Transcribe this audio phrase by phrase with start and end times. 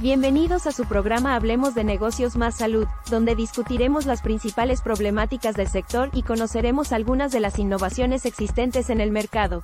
[0.00, 5.68] Bienvenidos a su programa Hablemos de Negocios más Salud, donde discutiremos las principales problemáticas del
[5.68, 9.62] sector y conoceremos algunas de las innovaciones existentes en el mercado.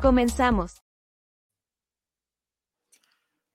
[0.00, 0.84] Comenzamos.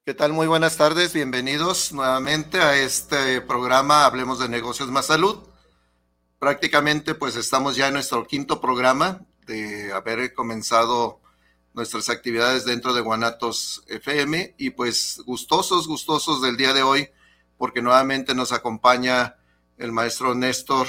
[0.06, 0.34] ¿Qué tal?
[0.34, 5.38] Muy buenas tardes, bienvenidos nuevamente a este programa Hablemos de Negocios más Salud.
[6.40, 11.21] Prácticamente pues estamos ya en nuestro quinto programa de haber comenzado
[11.74, 17.10] nuestras actividades dentro de Guanatos FM y pues gustosos, gustosos del día de hoy
[17.58, 19.36] porque nuevamente nos acompaña
[19.78, 20.88] el maestro Néstor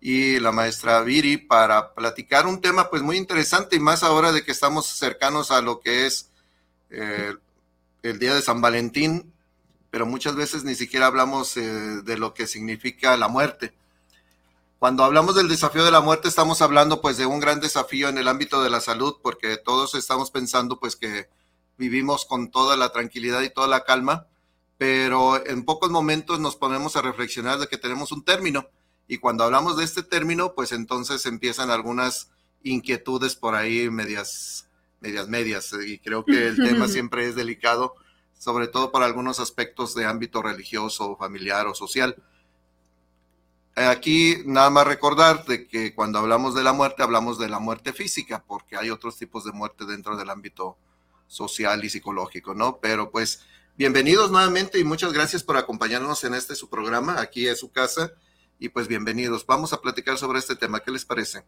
[0.00, 4.42] y la maestra Viri para platicar un tema pues muy interesante y más ahora de
[4.42, 6.30] que estamos cercanos a lo que es
[6.90, 7.34] eh,
[8.02, 9.32] el día de San Valentín,
[9.90, 13.74] pero muchas veces ni siquiera hablamos eh, de lo que significa la muerte.
[14.80, 18.16] Cuando hablamos del desafío de la muerte, estamos hablando pues de un gran desafío en
[18.16, 21.28] el ámbito de la salud, porque todos estamos pensando pues que
[21.76, 24.26] vivimos con toda la tranquilidad y toda la calma,
[24.78, 28.70] pero en pocos momentos nos ponemos a reflexionar de que tenemos un término.
[29.06, 32.30] Y cuando hablamos de este término, pues entonces empiezan algunas
[32.62, 34.66] inquietudes por ahí medias,
[35.00, 35.74] medias, medias.
[35.86, 37.96] Y creo que el tema siempre es delicado,
[38.38, 42.16] sobre todo para algunos aspectos de ámbito religioso, familiar o social.
[43.76, 47.92] Aquí nada más recordar de que cuando hablamos de la muerte hablamos de la muerte
[47.92, 50.76] física, porque hay otros tipos de muerte dentro del ámbito
[51.28, 52.78] social y psicológico, ¿no?
[52.78, 53.42] Pero pues
[53.76, 58.12] bienvenidos nuevamente y muchas gracias por acompañarnos en este su programa, aquí es su casa
[58.58, 59.46] y pues bienvenidos.
[59.46, 61.44] Vamos a platicar sobre este tema, ¿qué les parece?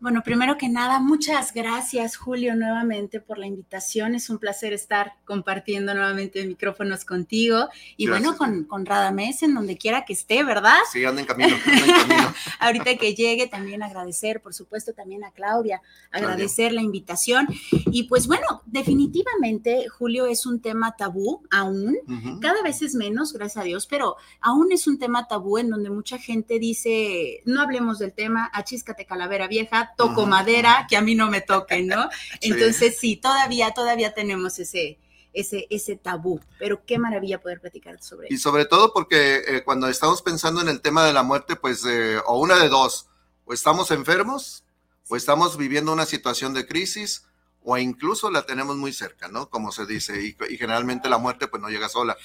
[0.00, 4.14] Bueno, primero que nada, muchas gracias Julio nuevamente por la invitación.
[4.14, 7.68] Es un placer estar compartiendo nuevamente micrófonos contigo
[7.98, 10.78] y bueno, con, con Radamés en donde quiera que esté, ¿verdad?
[10.90, 11.54] Sí, anda en camino.
[11.66, 12.34] Anda en camino.
[12.60, 17.46] Ahorita que llegue, también agradecer, por supuesto, también a Claudia, agradecer la invitación.
[17.70, 22.40] Y pues bueno, definitivamente Julio es un tema tabú aún, uh -huh.
[22.40, 25.90] cada vez es menos, gracias a Dios, pero aún es un tema tabú en donde
[25.90, 31.14] mucha gente dice, no hablemos del tema, achíscate calavera vieja toco madera, que a mí
[31.14, 32.08] no me toquen, ¿no?
[32.40, 34.98] Entonces sí, todavía, todavía tenemos ese,
[35.32, 38.34] ese, ese tabú, pero qué maravilla poder platicar sobre eso.
[38.34, 41.84] Y sobre todo porque eh, cuando estamos pensando en el tema de la muerte, pues,
[41.84, 43.08] eh, o una de dos,
[43.44, 44.64] o estamos enfermos,
[45.08, 47.26] o estamos viviendo una situación de crisis,
[47.62, 49.50] o incluso la tenemos muy cerca, ¿no?
[49.50, 52.16] Como se dice, y, y generalmente la muerte pues no llega sola.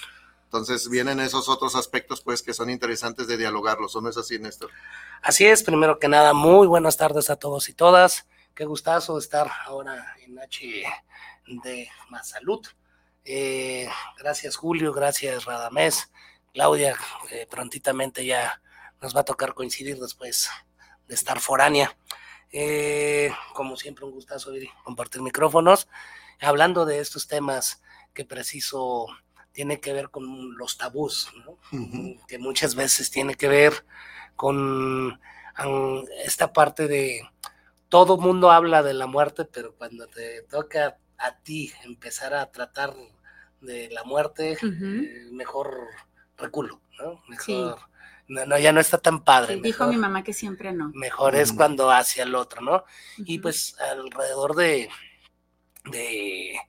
[0.46, 4.40] Entonces vienen esos otros aspectos pues que son interesantes de dialogarlos, ¿o no es así,
[4.40, 4.72] Néstor?
[5.22, 8.28] Así es, primero que nada, muy buenas tardes a todos y todas.
[8.54, 10.84] Qué gustazo estar ahora en H
[11.64, 12.66] de Más Salud.
[13.26, 16.12] Eh, gracias Julio, gracias Radamés,
[16.54, 16.96] Claudia,
[17.32, 18.62] eh, prontitamente ya
[19.02, 20.50] nos va a tocar coincidir después
[21.08, 21.98] de estar foránea.
[22.52, 24.52] Eh, como siempre, un gustazo
[24.84, 25.88] compartir micrófonos,
[26.40, 27.82] hablando de estos temas
[28.14, 29.08] que preciso
[29.56, 31.52] tiene que ver con los tabús, ¿no?
[31.52, 32.26] uh -huh.
[32.28, 33.86] que muchas veces tiene que ver
[34.36, 35.20] con
[36.26, 37.22] esta parte de
[37.88, 42.94] todo mundo habla de la muerte, pero cuando te toca a ti empezar a tratar
[43.62, 45.04] de la muerte, uh -huh.
[45.06, 45.88] eh, mejor
[46.38, 47.24] reculo, ¿no?
[47.30, 47.86] Mejor, sí.
[48.28, 49.56] no, no, ya no está tan padre.
[49.56, 50.92] Sí, dijo mi mamá que siempre no.
[50.94, 51.42] Mejor uh -huh.
[51.42, 52.84] es cuando hacia el otro, ¿no?
[53.20, 54.90] Y pues alrededor de,
[55.86, 56.60] de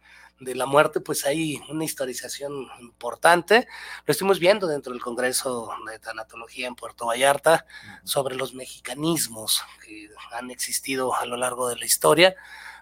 [0.40, 3.66] de la muerte, pues hay una historización importante.
[4.04, 7.66] Lo estuvimos viendo dentro del Congreso de Tanatología en Puerto Vallarta
[8.04, 12.34] sobre los mexicanismos que han existido a lo largo de la historia,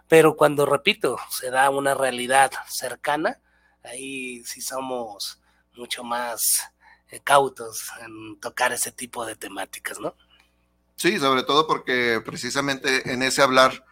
[0.09, 3.41] pero cuando, repito, se da una realidad cercana,
[3.85, 5.41] ahí sí somos
[5.77, 6.63] mucho más
[7.11, 10.17] eh, cautos en tocar ese tipo de temáticas, ¿no?
[10.97, 13.85] Sí, sobre todo porque precisamente en ese hablar,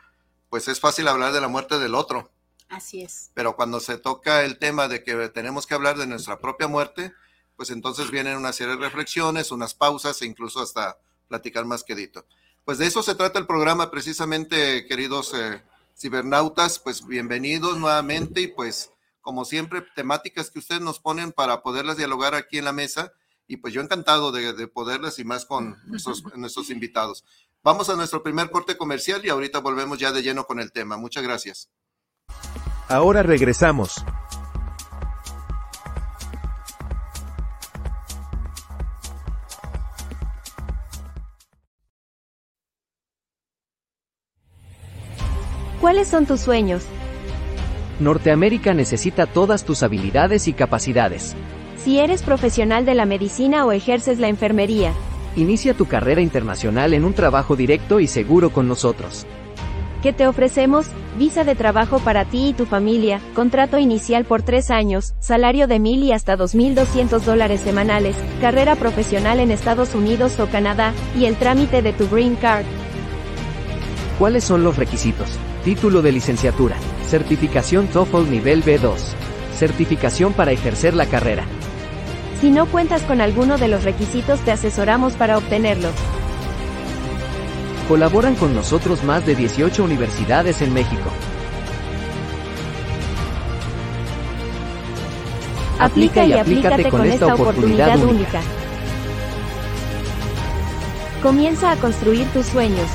[0.49, 2.31] pues es fácil hablar de la muerte del otro
[2.73, 3.31] Así es.
[3.35, 7.13] Pero cuando se toca el tema de que tenemos que hablar de nuestra propia muerte,
[7.55, 10.97] pues entonces vienen una serie de reflexiones, unas pausas e incluso hasta
[11.29, 12.25] platicar más quedito.
[12.65, 15.63] Pues de eso se trata el programa precisamente, queridos eh,
[15.95, 18.91] cibernautas, pues bienvenidos nuevamente y pues
[19.21, 23.13] como siempre temáticas que ustedes nos ponen para poderlas dialogar aquí en la mesa
[23.47, 27.23] y pues yo encantado de, de poderlas y más con nuestros, nuestros invitados.
[27.63, 30.97] Vamos a nuestro primer corte comercial y ahorita volvemos ya de lleno con el tema.
[30.97, 31.69] Muchas gracias.
[32.89, 34.05] Ahora regresamos.
[45.81, 46.85] ¿Cuáles son tus sueños?
[47.99, 51.35] Norteamérica necesita todas tus habilidades y capacidades.
[51.83, 54.93] Si eres profesional de la medicina o ejerces la enfermería,
[55.35, 59.27] inicia tu carrera internacional en un trabajo directo y seguro con nosotros.
[60.03, 60.87] ¿Qué te ofrecemos?
[61.17, 65.79] Visa de trabajo para ti y tu familia, contrato inicial por tres años, salario de
[65.79, 71.37] mil y hasta 2.200 dólares semanales, carrera profesional en Estados Unidos o Canadá, y el
[71.37, 72.65] trámite de tu Green Card.
[74.19, 75.29] ¿Cuáles son los requisitos?
[75.65, 76.77] Título de licenciatura,
[77.07, 78.97] certificación TOEFL nivel B2,
[79.57, 81.45] certificación para ejercer la carrera.
[82.41, 85.91] Si no cuentas con alguno de los requisitos te asesoramos para obtenerlo.
[87.93, 91.11] Colaboran con nosotros más de 18 universidades en México.
[95.79, 98.41] Aplica y aplícate con esta oportunidad única.
[101.23, 102.89] Comienza a construir tus sueños.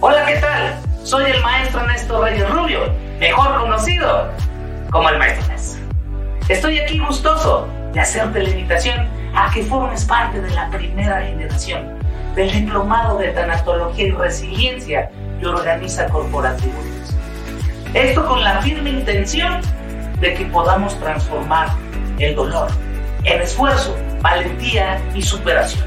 [0.00, 0.80] Hola, ¿qué tal?
[1.04, 2.80] Soy el maestro Ernesto Reyes Rubio,
[3.18, 4.26] mejor conocido
[4.90, 5.54] como el maestro.
[6.48, 11.98] Estoy aquí gustoso de hacerte la invitación a que formes parte de la primera generación
[12.34, 15.10] del diplomado de tanatología y resiliencia
[15.40, 17.14] que organiza Corporativo Unidos.
[17.94, 19.60] Esto con la firme intención
[20.20, 21.68] de que podamos transformar
[22.18, 22.68] el dolor
[23.24, 25.86] en esfuerzo, valentía y superación.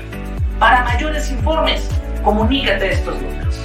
[0.60, 1.88] Para mayores informes,
[2.24, 3.60] comunícate estos números.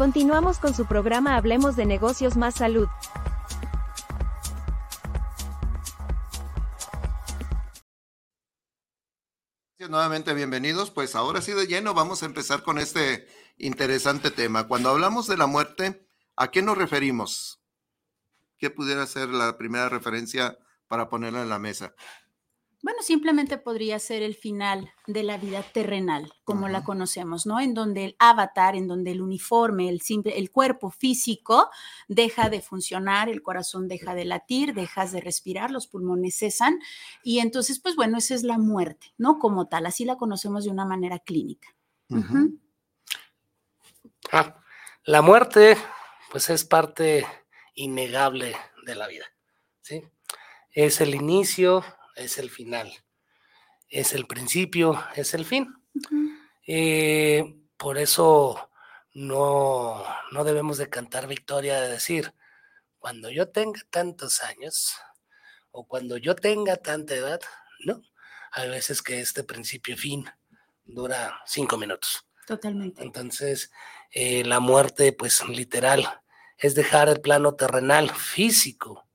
[0.00, 2.88] Continuamos con su programa Hablemos de negocios más salud.
[9.90, 13.26] Nuevamente bienvenidos, pues ahora sí de lleno vamos a empezar con este
[13.58, 14.68] interesante tema.
[14.68, 16.06] Cuando hablamos de la muerte,
[16.36, 17.60] ¿a qué nos referimos?
[18.56, 20.56] ¿Qué pudiera ser la primera referencia
[20.86, 21.92] para ponerla en la mesa?
[22.82, 27.60] Bueno, simplemente podría ser el final de la vida terrenal, como la conocemos, ¿no?
[27.60, 31.68] En donde el avatar, en donde el uniforme, el simple, el cuerpo físico
[32.08, 36.78] deja de funcionar, el corazón deja de latir, dejas de respirar, los pulmones cesan
[37.22, 39.38] y entonces, pues bueno, esa es la muerte, ¿no?
[39.38, 41.68] Como tal, así la conocemos de una manera clínica.
[44.32, 44.56] Ah,
[45.04, 45.76] la muerte,
[46.30, 47.26] pues es parte
[47.74, 48.56] innegable
[48.86, 49.26] de la vida,
[49.82, 50.02] ¿sí?
[50.70, 51.84] Es el inicio,
[52.20, 52.92] es el final,
[53.88, 55.74] es el principio, es el fin.
[56.66, 58.70] Eh, por eso
[59.14, 62.34] no, no debemos de cantar victoria de decir,
[62.98, 64.94] cuando yo tenga tantos años
[65.70, 67.40] o cuando yo tenga tanta edad,
[67.84, 68.02] no.
[68.52, 70.30] Hay veces que este principio y fin
[70.84, 72.26] dura cinco minutos.
[72.46, 73.02] Totalmente.
[73.02, 73.70] Entonces,
[74.10, 76.20] eh, la muerte, pues literal,
[76.58, 79.08] es dejar el plano terrenal, físico,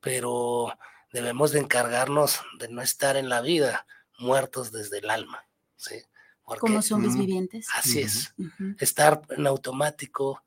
[0.00, 0.72] pero
[1.12, 3.86] debemos de encargarnos de no estar en la vida
[4.18, 6.02] muertos desde el alma, ¿sí?
[6.44, 7.66] Porque Como zombies vivientes.
[7.74, 8.34] así es,
[8.78, 10.44] estar en automático,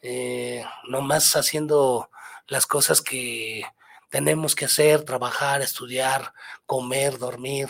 [0.00, 2.08] eh, nomás haciendo
[2.46, 3.64] las cosas que
[4.10, 6.34] tenemos que hacer, trabajar, estudiar,
[6.66, 7.68] comer, dormir,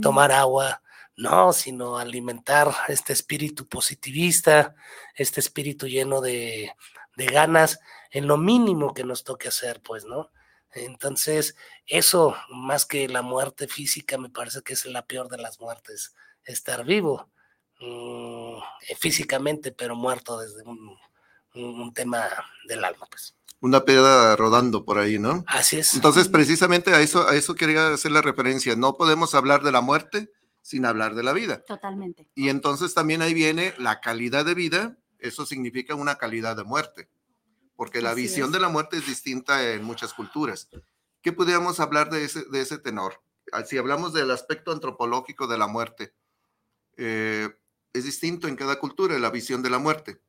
[0.00, 0.82] tomar agua,
[1.16, 4.74] no, sino alimentar este espíritu positivista,
[5.14, 6.72] este espíritu lleno de,
[7.16, 7.80] de ganas
[8.10, 10.30] en lo mínimo que nos toque hacer, pues, ¿no?
[10.74, 11.54] Entonces,
[11.86, 16.14] eso, más que la muerte física, me parece que es la peor de las muertes,
[16.44, 17.28] estar vivo
[17.80, 18.56] mm,
[18.88, 20.78] eh, físicamente, pero muerto desde un,
[21.54, 22.28] un- un tema
[22.66, 23.36] del alma, pues.
[23.60, 25.44] Una piedra rodando por ahí, ¿no?
[25.46, 25.94] Así es.
[25.94, 28.74] Entonces, precisamente a eso, a eso quería hacer la referencia.
[28.74, 30.30] No podemos hablar de la muerte
[30.62, 31.62] sin hablar de la vida.
[31.66, 32.28] Totalmente.
[32.34, 37.08] Y entonces también ahí viene la calidad de vida, eso significa una calidad de muerte,
[37.76, 38.52] porque la Así visión es.
[38.52, 40.68] de la muerte es distinta en muchas culturas.
[41.22, 43.22] ¿Qué podríamos hablar de ese, de ese tenor?
[43.52, 46.14] Ah, Si hablamos del aspecto antropológico de la muerte,
[46.96, 47.48] eh,
[47.92, 50.20] es distinto en cada cultura la visión de la muerte.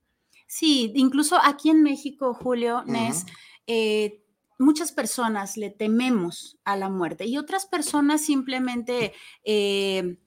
[0.48, 3.26] Sí, incluso aquí en México, Julio, Nes,
[3.66, 4.24] eh,
[4.60, 10.18] muchas personas le tememos a la muerte y otras personas simplemente, eh,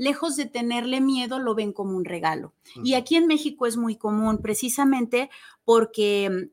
[0.00, 2.54] lejos de tenerle miedo, lo ven como un regalo.
[2.82, 5.28] Y aquí en México es muy común precisamente
[5.62, 6.48] porque,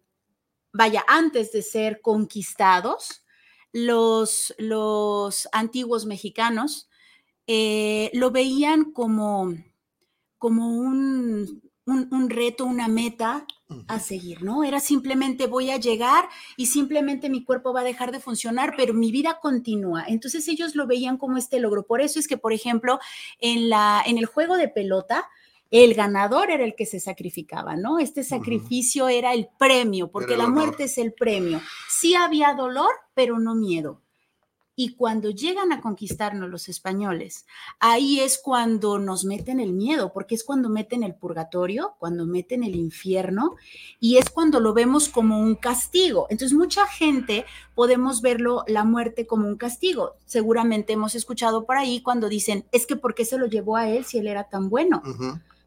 [0.73, 3.23] vaya, antes de ser conquistados,
[3.71, 6.89] los, los antiguos mexicanos
[7.47, 9.55] eh, lo veían como,
[10.37, 13.45] como un, un- un reto, una meta
[13.87, 14.63] a seguir, ¿no?
[14.63, 18.93] Era simplemente voy a llegar y simplemente mi cuerpo va a dejar de funcionar, pero
[18.93, 20.05] mi vida continúa.
[20.07, 21.83] Entonces ellos lo veían como este logro.
[21.83, 22.99] Por eso es que, por ejemplo,
[23.39, 25.27] en, la, en el juego de pelota,
[25.69, 27.99] el ganador era el que se sacrificaba, ¿no?
[27.99, 31.59] Este sacrificio era el premio, porque el la muerte es el premio.
[31.89, 34.01] Sí había dolor, pero no miedo.
[34.79, 37.47] Y cuando llegan a conquistarnos los españoles,
[37.79, 42.63] ahí es cuando nos meten el miedo, porque es cuando meten el purgatorio, cuando meten
[42.63, 43.55] el infierno,
[43.99, 46.27] y es cuando lo vemos como un castigo.
[46.29, 47.43] Entonces, mucha gente
[47.73, 50.13] podemos verlo la muerte como un castigo.
[50.27, 53.89] Seguramente hemos escuchado por ahí cuando dicen, es que ¿por qué se lo llevó a
[53.89, 55.01] él si él era tan bueno?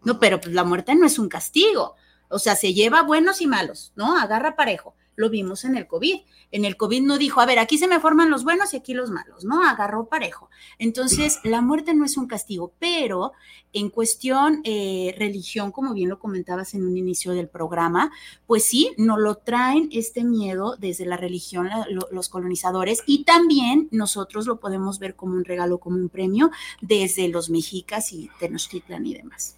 [0.05, 1.97] No, pero pues la muerte no es un castigo.
[2.29, 4.17] O sea, se lleva buenos y malos, ¿no?
[4.17, 6.17] Agarra parejo lo vimos en el COVID.
[6.51, 8.95] En el COVID no dijo, a ver, aquí se me forman los buenos y aquí
[8.95, 9.63] los malos, ¿no?
[9.63, 10.49] Agarró parejo.
[10.79, 13.33] Entonces, la muerte no es un castigo, pero
[13.73, 18.11] en cuestión eh, religión, como bien lo comentabas en un inicio del programa,
[18.47, 21.69] pues sí, nos lo traen este miedo desde la religión
[22.11, 26.51] los colonizadores y también nosotros lo podemos ver como un regalo, como un premio
[26.81, 29.57] desde los mexicas y Tenochtitlan y demás.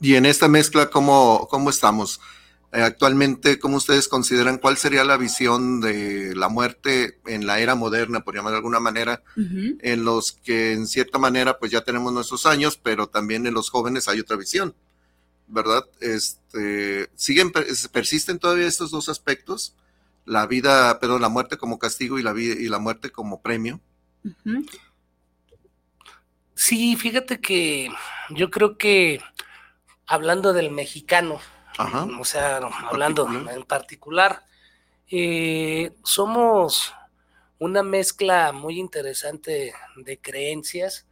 [0.00, 2.20] Y en esta mezcla, ¿cómo, cómo estamos?
[2.72, 7.74] Eh, actualmente, ¿cómo ustedes consideran cuál sería la visión de la muerte en la era
[7.74, 12.12] moderna, por llamar de alguna manera, en los que en cierta manera pues ya tenemos
[12.12, 14.76] nuestros años, pero también en los jóvenes hay otra visión,
[15.48, 15.84] ¿verdad?
[16.00, 19.74] Este, siguen persisten todavía estos dos aspectos,
[20.24, 23.80] la vida, perdón, la muerte como castigo y la vida y la muerte como premio.
[26.54, 27.90] Sí, fíjate que
[28.28, 29.20] yo creo que
[30.06, 31.40] hablando del mexicano,
[32.18, 32.58] o sea,
[32.88, 34.44] hablando en particular,
[35.08, 36.92] eh, somos
[37.58, 41.06] una mezcla muy interesante de creencias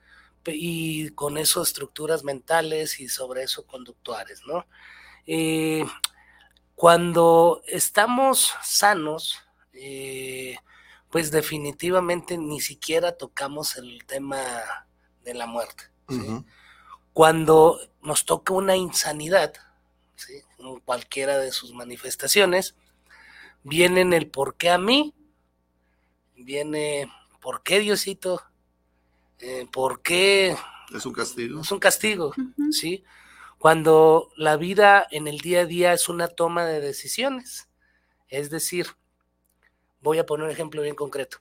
[0.46, 4.66] y con eso estructuras mentales y sobre eso conductuales, ¿no?
[5.26, 5.84] Eh,
[6.74, 10.56] cuando estamos sanos, eh,
[11.10, 14.40] pues definitivamente ni siquiera tocamos el tema
[15.24, 15.84] de la muerte.
[17.12, 19.52] Cuando nos toca una insanidad,
[20.16, 20.42] ¿sí?
[20.84, 22.74] Cualquiera de sus manifestaciones,
[23.62, 25.14] viene en el por qué a mí,
[26.36, 27.10] viene
[27.40, 28.42] por qué Diosito,
[29.38, 30.56] eh, por qué...
[30.94, 31.60] Es un castigo.
[31.60, 32.34] Es un castigo,
[32.70, 33.04] ¿sí?
[33.58, 37.68] Cuando la vida en el día a día es una toma de decisiones.
[38.28, 38.86] Es decir,
[40.00, 41.38] voy a poner un ejemplo bien concreto.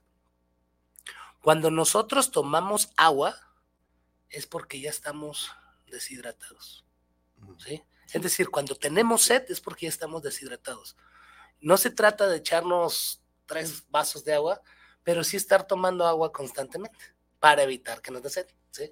[1.41, 3.35] Cuando nosotros tomamos agua,
[4.29, 5.51] es porque ya estamos
[5.89, 6.85] deshidratados.
[7.57, 7.83] ¿sí?
[8.13, 10.95] Es decir, cuando tenemos sed es porque ya estamos deshidratados.
[11.59, 14.61] No se trata de echarnos tres vasos de agua,
[15.03, 18.47] pero sí estar tomando agua constantemente para evitar que nos dé sed.
[18.71, 18.91] ¿sí?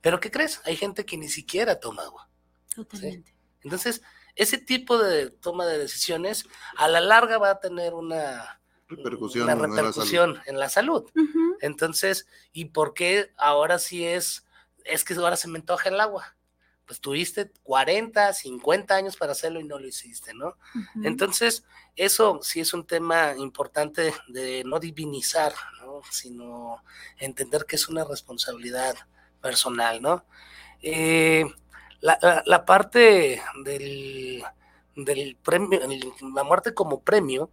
[0.00, 0.60] Pero ¿qué crees?
[0.64, 2.28] Hay gente que ni siquiera toma agua.
[2.74, 3.34] Totalmente.
[3.62, 4.02] Entonces,
[4.34, 6.46] ese tipo de toma de decisiones
[6.76, 11.10] a la larga va a tener una repercusión, repercusión en la salud.
[11.60, 14.46] Entonces, ¿y por qué ahora sí es,
[14.84, 16.36] es que ahora se me antoja el agua?
[16.88, 20.56] Pues tuviste 40, 50 años para hacerlo y no lo hiciste, ¿no?
[21.04, 21.64] Entonces,
[21.94, 25.52] eso sí es un tema importante de no divinizar,
[25.82, 26.00] ¿no?
[26.10, 26.82] Sino
[27.18, 28.96] entender que es una responsabilidad
[29.42, 30.24] personal, ¿no?
[30.80, 31.44] Eh,
[32.00, 34.42] la, parte del,
[34.96, 35.80] del premio,
[36.34, 37.50] la muerte como premio,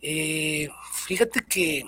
[0.00, 1.84] eh, fíjate que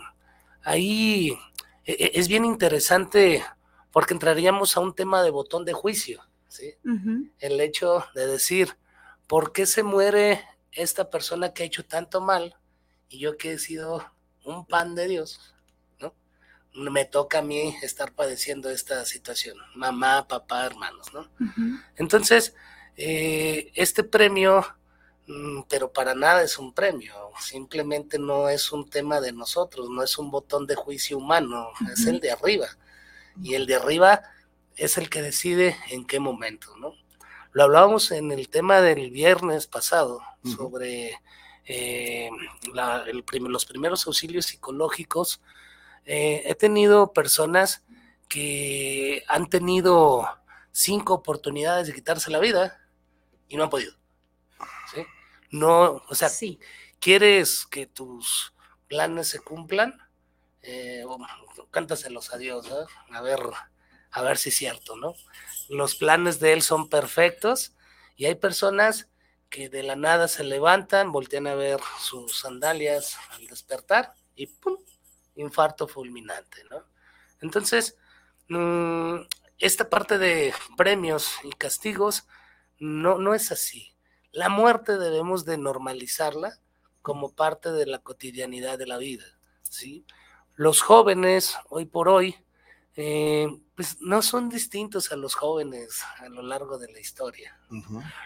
[0.65, 1.39] ahí
[1.85, 3.45] e, e, es bien interesante
[3.93, 6.23] porque entraríamos a un tema de botón de juicio.
[6.53, 6.75] ¿Sí?
[7.39, 8.77] El hecho de decir,
[9.27, 12.57] ¿por qué se muere esta persona que ha hecho tanto mal
[13.09, 14.05] y yo que he sido
[14.45, 15.55] un pan de Dios,
[15.99, 16.15] ¿no?
[16.75, 21.31] Me toca a mí estar padeciendo esta situación, mamá, papá, hermanos, ¿no?
[21.97, 22.55] Entonces,
[22.97, 24.63] eh, este premio,
[25.27, 30.03] mm, pero para nada es un premio, simplemente no es un tema de nosotros, no
[30.03, 32.67] es un botón de juicio humano, es el de arriba.
[33.43, 34.23] Y el de arriba
[34.77, 36.95] es el que decide en qué momento, ¿no?
[37.53, 41.21] Lo hablábamos en el tema del viernes pasado sobre
[41.67, 42.31] eh,
[42.73, 45.43] los primeros auxilios psicológicos.
[46.07, 47.85] Eh, he tenido personas
[48.29, 50.27] que han tenido
[50.71, 52.81] cinco oportunidades de quitarse la vida
[53.49, 53.93] y no han podido.
[54.95, 55.05] ¿sí?
[55.51, 56.31] No, o sea,
[56.99, 58.55] quieres que tus
[58.89, 59.99] planes se cumplan,
[60.63, 61.05] eh,
[61.71, 62.87] cántaselos a Dios, ¿eh?
[63.11, 63.41] a ver
[64.13, 65.15] a ver si es cierto, ¿no?
[65.69, 67.75] Los planes de él son perfectos
[68.17, 69.09] y hay personas
[69.49, 74.77] que de la nada se levantan, voltean a ver sus sandalias al despertar y ¡pum!
[75.35, 76.85] infarto fulminante, ¿no?
[77.41, 77.97] Entonces,
[78.49, 79.17] mm,
[79.59, 82.27] esta parte de premios y castigos
[82.79, 83.95] no, no es así.
[84.31, 86.59] La muerte debemos de normalizarla
[87.01, 89.25] como parte de la cotidianidad de la vida,
[89.63, 90.07] ¿sí?
[90.55, 92.37] Los jóvenes, hoy por hoy,
[92.97, 97.59] eh, pues no son distintos a los jóvenes a lo largo de la historia.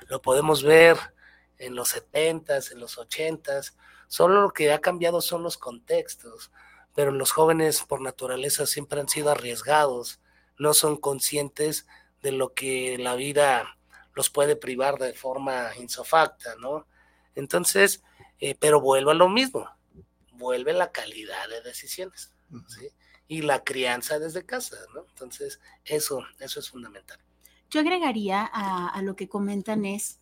[0.09, 0.97] Lo podemos ver
[1.59, 3.61] en los 70 en los 80
[4.09, 6.51] solo lo que ha cambiado son los contextos,
[6.95, 10.21] pero los jóvenes por naturaleza siempre han sido arriesgados,
[10.59, 11.87] no son conscientes
[12.23, 13.79] de lo que la vida
[14.15, 16.87] los puede privar de forma insofacta, ¿no?
[17.35, 18.03] Entonces,
[18.41, 19.69] eh, pero vuelvo a lo mismo,
[20.33, 22.33] vuelve la calidad de decisiones,
[22.69, 22.89] ¿sí?
[23.29, 25.05] Y la crianza desde casa, ¿no?
[25.09, 27.19] Entonces, eso, eso es fundamental.
[27.71, 30.21] Yo agregaría a, a lo que comentan es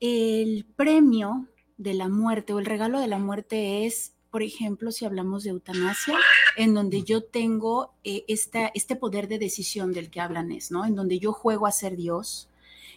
[0.00, 5.04] el premio de la muerte o el regalo de la muerte es por ejemplo, si
[5.04, 6.18] hablamos de eutanasia,
[6.56, 10.86] en donde yo tengo eh, este poder de decisión del que hablan es, ¿no?
[10.86, 12.48] En donde yo juego a ser Dios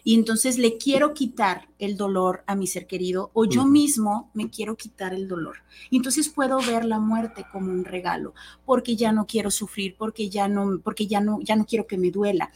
[0.06, 4.48] y entonces le quiero quitar el dolor a mi ser querido o yo mismo me
[4.48, 5.56] quiero quitar el dolor.
[5.90, 8.32] Y entonces puedo ver la muerte como un regalo,
[8.64, 11.98] porque ya no quiero sufrir, porque ya no, porque ya no, ya no quiero que
[11.98, 12.52] me duela.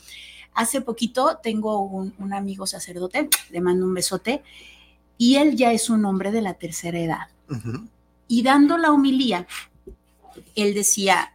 [0.54, 4.45] Hace poquito tengo un, amigo sacerdote, le mando un besote,
[5.19, 7.28] y él ya es un hombre de la tercera edad.
[8.28, 9.49] Y dando la humilía,
[10.54, 11.35] él decía,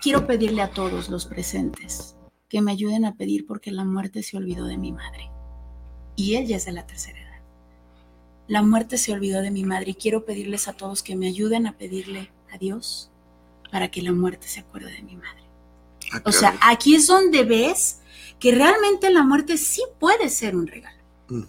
[0.00, 2.15] quiero pedirle a todos los presentes
[2.48, 5.30] que me ayuden a pedir porque la muerte se olvidó de mi madre.
[6.14, 7.40] Y ella es de la tercera edad.
[8.48, 11.66] La muerte se olvidó de mi madre y quiero pedirles a todos que me ayuden
[11.66, 13.10] a pedirle a Dios
[13.70, 15.42] para que la muerte se acuerde de mi madre.
[16.12, 18.00] Ah, o sea, aquí es donde ves
[18.38, 20.96] que realmente la muerte sí puede ser un regalo.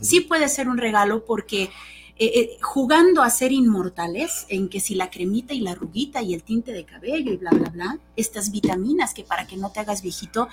[0.01, 1.69] Sí puede ser un regalo porque
[2.19, 6.33] eh, eh, jugando a ser inmortales, en que si la cremita y la ruguita y
[6.33, 9.81] el tinte de cabello y bla, bla, bla, estas vitaminas que para que no te
[9.81, 10.47] hagas viejito,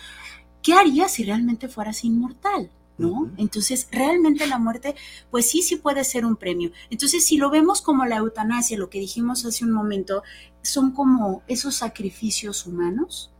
[0.62, 2.70] ¿qué harías si realmente fueras inmortal?
[2.98, 3.30] ¿No?
[3.38, 4.94] Entonces, realmente la muerte,
[5.30, 6.70] pues sí, sí puede ser un premio.
[6.90, 10.22] Entonces, si lo vemos como la eutanasia, lo que dijimos hace un momento,
[10.62, 13.32] son como esos sacrificios humanos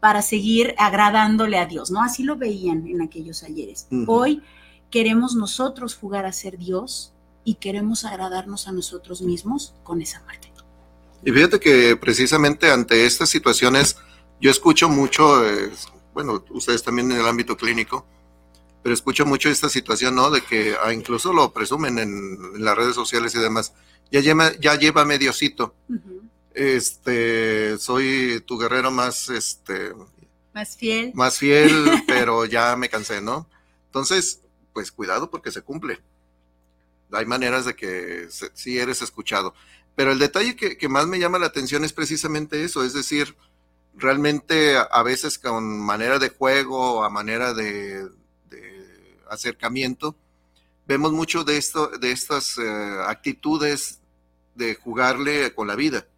[0.00, 2.02] para seguir agradándole a Dios, ¿no?
[2.02, 3.86] Así lo veían en aquellos ayeres.
[4.06, 4.42] Hoy
[4.90, 10.50] queremos nosotros jugar a ser Dios y queremos agradarnos a nosotros mismos con esa muerte.
[11.24, 13.96] Y fíjate que precisamente ante estas situaciones
[14.40, 15.70] yo escucho mucho, eh,
[16.14, 18.06] bueno, ustedes también en el ámbito clínico,
[18.82, 20.30] pero escucho mucho esta situación, ¿no?
[20.30, 23.74] De que ah, incluso lo presumen en, las redes sociales y demás.
[24.10, 25.74] Ya lleva, ya lleva mediocito.
[26.54, 29.92] Este, soy tu guerrero más, este...
[30.54, 31.12] Más fiel.
[31.14, 33.46] Más fiel, pero ya me cansé, ¿no?
[33.86, 34.40] Entonces,
[34.72, 36.00] pues cuidado porque se cumple
[37.12, 39.54] hay maneras de que sí eres escuchado.
[39.96, 43.36] Pero el detalle que, más me llama la atención es precisamente eso, es decir,
[43.94, 48.08] realmente a, veces con manera de juego, a manera de,
[49.28, 50.16] acercamiento,
[50.86, 54.00] vemos mucho de, esto, de estas eh, actitudes
[54.56, 56.08] de jugarle con la vida,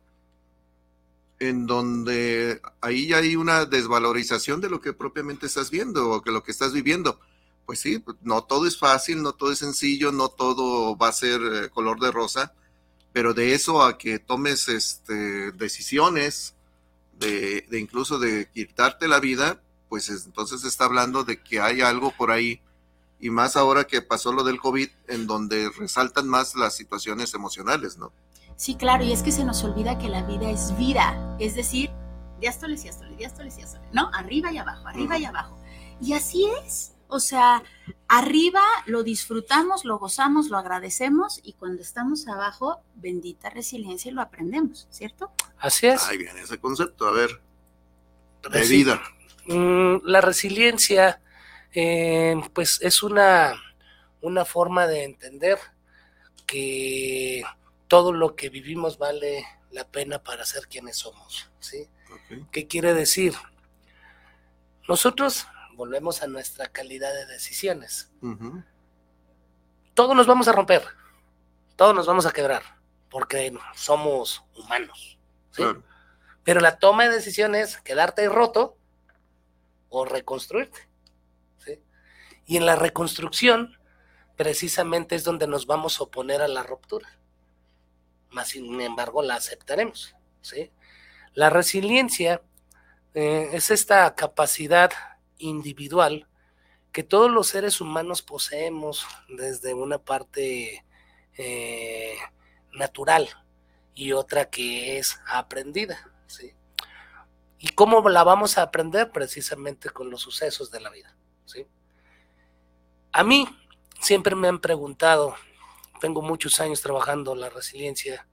[1.38, 6.42] en donde ahí hay una desvalorización de lo que propiamente estás viendo o que lo
[6.42, 7.20] que estás viviendo
[7.72, 11.12] pues sí, pues, no todo es fácil, no todo es sencillo, no todo va a
[11.12, 12.52] ser eh, color de rosa,
[13.14, 16.54] pero de eso a que tomes este, decisiones,
[17.18, 22.30] de, incluso de quitarte la vida, pues entonces está hablando de que hay algo por
[22.30, 22.60] ahí,
[23.18, 27.96] y más ahora que pasó lo del COVID, en donde resaltan más las situaciones emocionales,
[27.96, 28.12] ¿no?
[28.56, 31.90] Sí, claro, y es que se nos olvida que la vida es vida, es decir,
[32.38, 34.10] diástoles, diástoles, diástoles, diástoles, ¿no?
[34.12, 35.56] Arriba y abajo, arriba y abajo.
[36.02, 36.92] Y así es.
[37.12, 37.62] O sea,
[38.08, 44.22] arriba lo disfrutamos, lo gozamos, lo agradecemos y cuando estamos abajo, bendita resiliencia y lo
[44.22, 45.30] aprendemos, ¿cierto?
[45.58, 46.02] Así es.
[46.04, 47.42] Ahí viene ese concepto, a ver.
[48.50, 49.02] De vida.
[49.46, 51.20] Mm, la resiliencia,
[51.74, 53.52] eh, pues es una,
[54.22, 55.58] una forma de entender
[56.46, 57.44] que
[57.88, 61.88] todo lo que vivimos vale la pena para ser quienes somos, ¿sí?
[62.50, 63.34] ¿Qué quiere decir?
[64.88, 65.46] Nosotros
[65.82, 68.08] volvemos a nuestra calidad de decisiones.
[69.94, 70.84] Todos nos vamos a romper,
[71.74, 72.62] todos nos vamos a quebrar,
[73.10, 75.18] porque somos humanos.
[76.44, 78.76] Pero la toma de decisiones, quedarte roto
[79.88, 80.88] o reconstruirte.
[82.46, 83.76] Y en la reconstrucción,
[84.36, 87.18] precisamente es donde nos vamos a oponer a la ruptura.
[88.30, 90.14] Más sin embargo, la aceptaremos.
[91.34, 92.40] La resiliencia
[93.14, 94.92] eh, es esta capacidad
[95.42, 96.26] individual
[96.92, 100.84] que todos los seres humanos poseemos desde una parte
[101.38, 102.16] eh,
[102.72, 103.28] natural
[103.94, 106.10] y otra que es aprendida.
[106.26, 106.52] ¿sí?
[107.58, 109.10] ¿Y cómo la vamos a aprender?
[109.10, 111.16] Precisamente con los sucesos de la vida.
[111.46, 111.66] ¿sí?
[113.12, 113.48] A mí
[114.00, 115.34] siempre me han preguntado,
[116.00, 118.26] tengo muchos años trabajando la resiliencia,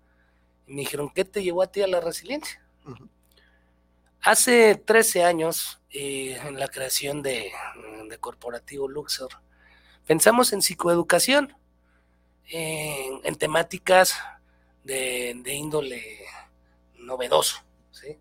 [0.67, 2.62] y me dijeron, ¿qué te llevó a ti a la resiliencia?
[4.22, 7.52] Hace 13 años, eh, en la creación de,
[8.19, 9.30] Corporativo Luxor,
[10.06, 11.56] pensamos en psicoeducación,
[12.47, 14.15] en, temáticas
[14.84, 16.25] de, índole
[16.97, 17.63] novedoso.
[17.91, 18.17] ¿sí?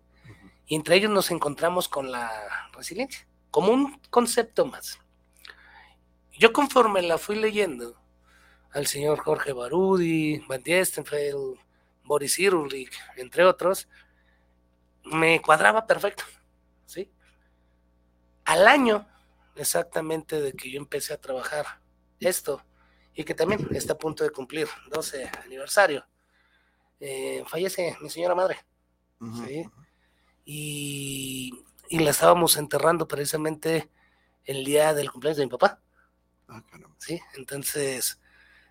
[0.67, 4.99] Y entre ellos nos encontramos con la resiliencia, como un concepto más.
[6.37, 7.99] Yo conforme la fui leyendo,
[8.71, 11.57] al señor Jorge Barudi, Van Diestenfeld,
[12.03, 13.89] Boris Irulik, entre otros,
[15.03, 16.23] me cuadraba perfecto.
[18.49, 19.07] Al año
[19.55, 21.67] exactamente de que yo empecé a trabajar
[22.19, 22.65] esto,
[23.13, 26.03] y que también está a punto de cumplir 12 aniversario,
[26.99, 28.57] eh, fallece mi señora madre,
[29.45, 29.69] ¿sí?
[30.45, 33.91] y, la estábamos enterrando precisamente
[34.45, 35.79] el día del cumpleaños de mi papá.
[36.47, 36.63] Ah,
[36.97, 38.19] sí, entonces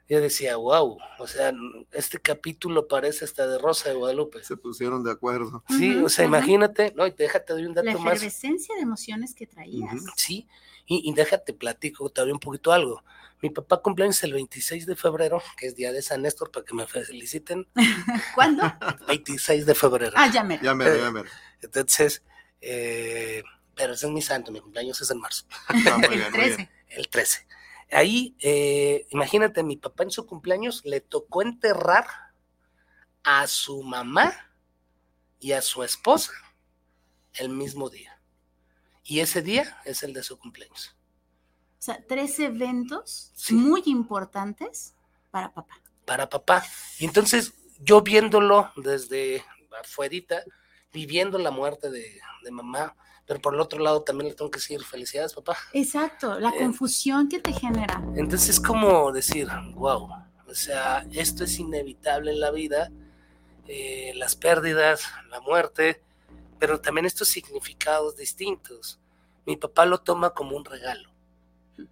[0.09, 1.53] yo decía, wow, o sea,
[1.93, 4.43] este capítulo parece hasta de Rosa de Guadalupe.
[4.43, 5.63] Se pusieron de acuerdo.
[5.69, 8.05] Sí, o sea, imagínate, no, y déjate doy un dato más.
[8.05, 10.03] La efervescencia de emociones que traías.
[10.17, 10.49] Sí,
[10.87, 13.05] y, déjate platico todavía un poquito algo.
[13.43, 16.75] Mi papá cumpleaños el 26 de febrero, que es día de San Néstor, para que
[16.75, 17.69] me feliciten.
[18.35, 18.63] ¿Cuándo?
[19.07, 20.13] 26 de febrero.
[20.17, 20.59] Ah, ya me.
[20.63, 21.25] Ya me, ya me.
[21.61, 22.25] Entonces,
[22.63, 23.43] eh,
[23.75, 25.45] pero ese es mi santo, mi cumpleaños es en marzo.
[25.69, 26.71] Ah, el 13.
[26.89, 27.47] El 13.
[27.91, 32.07] Ahí, eh, imagínate, mi papá en su cumpleaños le tocó enterrar
[33.23, 34.33] a su mamá
[35.41, 36.33] y a su esposa
[37.35, 38.21] el mismo día.
[39.05, 40.95] Y ese día es el de su cumpleaños.
[41.79, 44.95] O sea, tres eventos muy importantes
[45.31, 45.81] para papá.
[46.05, 46.65] Para papá.
[46.99, 49.45] Y entonces, yo viéndolo desde
[49.81, 50.43] afuerita,
[50.93, 52.21] viviendo la muerte de,
[52.51, 52.97] mamá,
[53.29, 55.59] pero por el otro lado también le tengo que decir felicidades, papá.
[55.75, 58.03] Exacto, la eh, confusión que te genera.
[58.17, 60.09] Entonces es como decir, wow,
[60.49, 62.91] o sea, esto es inevitable en la vida,
[63.67, 66.03] eh, las pérdidas, la muerte,
[66.59, 68.99] pero también estos significados distintos.
[69.45, 71.11] Mi papá lo toma como un regalo,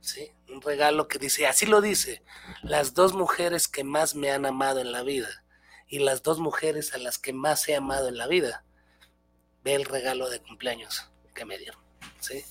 [0.01, 0.31] ¿sí?
[0.49, 2.23] Un regalo que dice, así lo dice,
[2.63, 5.45] las dos mujeres que más me han amado en la vida
[5.87, 8.65] y las dos mujeres a las que más he amado en la vida
[9.63, 11.81] ve el regalo de cumpleaños que me dieron,
[12.21, 12.43] ¿sí?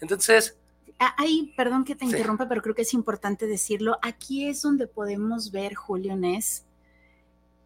[0.00, 0.56] Entonces...
[1.16, 3.98] Ahí, perdón que te interrumpa, pero creo que es importante decirlo.
[4.02, 6.64] Aquí es donde podemos ver, Julio Nes,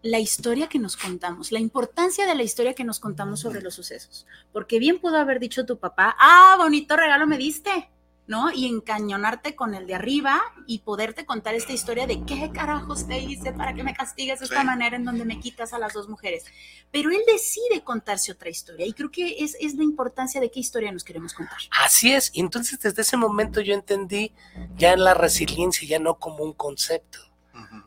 [0.02, 3.74] la historia que nos contamos, la importancia de la historia que nos contamos sobre los
[3.74, 4.26] sucesos.
[4.52, 7.88] Porque bien pudo haber dicho tu papá, ah, bonito regalo me diste,
[8.26, 8.52] ¿no?
[8.52, 13.18] Y encañonarte con el de arriba y poderte contar esta historia de qué carajos te
[13.18, 16.08] hice para que me castigues de esta manera en donde me quitas a las dos
[16.08, 16.44] mujeres.
[16.90, 20.60] Pero él decide contarse otra historia y creo que es, es la importancia de qué
[20.60, 21.58] historia nos queremos contar.
[21.82, 24.32] Así es, y entonces desde ese momento yo entendí
[24.76, 27.18] ya la resiliencia ya no como un concepto,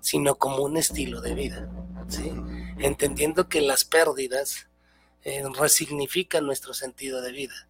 [0.02, 1.70] sino como un estilo de vida,
[2.08, 2.32] ¿sí?
[2.78, 4.68] Entendiendo que las pérdidas
[5.24, 7.68] eh, resignifican nuestro sentido de vida,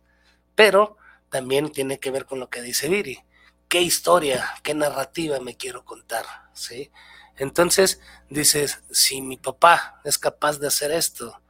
[0.55, 0.97] pero
[1.29, 3.19] también tiene que ver con lo que dice Viri.
[3.67, 6.25] ¿Qué historia, qué narrativa me quiero contar?
[6.53, 6.91] ¿Sí?
[7.37, 11.41] Entonces dices, si mi papá es capaz de hacer esto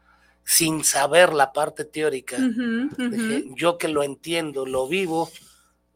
[0.44, 2.38] sin saber la parte teórica,
[3.56, 5.32] yo que lo entiendo, lo vivo,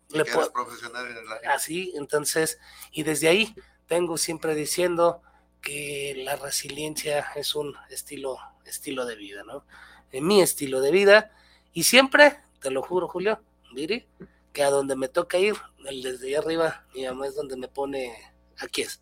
[0.09, 0.51] le puedo...
[0.51, 2.59] profesional en el Así, entonces,
[2.91, 3.55] y desde ahí
[3.87, 5.21] tengo siempre diciendo
[5.61, 9.65] que la resiliencia es un estilo, estilo de vida, ¿no?
[10.11, 11.31] En mi estilo de vida,
[11.73, 13.41] y siempre, te lo juro, Julio,
[13.73, 14.07] Viri,
[14.53, 15.55] que a donde me toca ir,
[15.85, 18.15] el desde ahí arriba, mi mamá es donde me pone,
[18.57, 19.01] aquí es.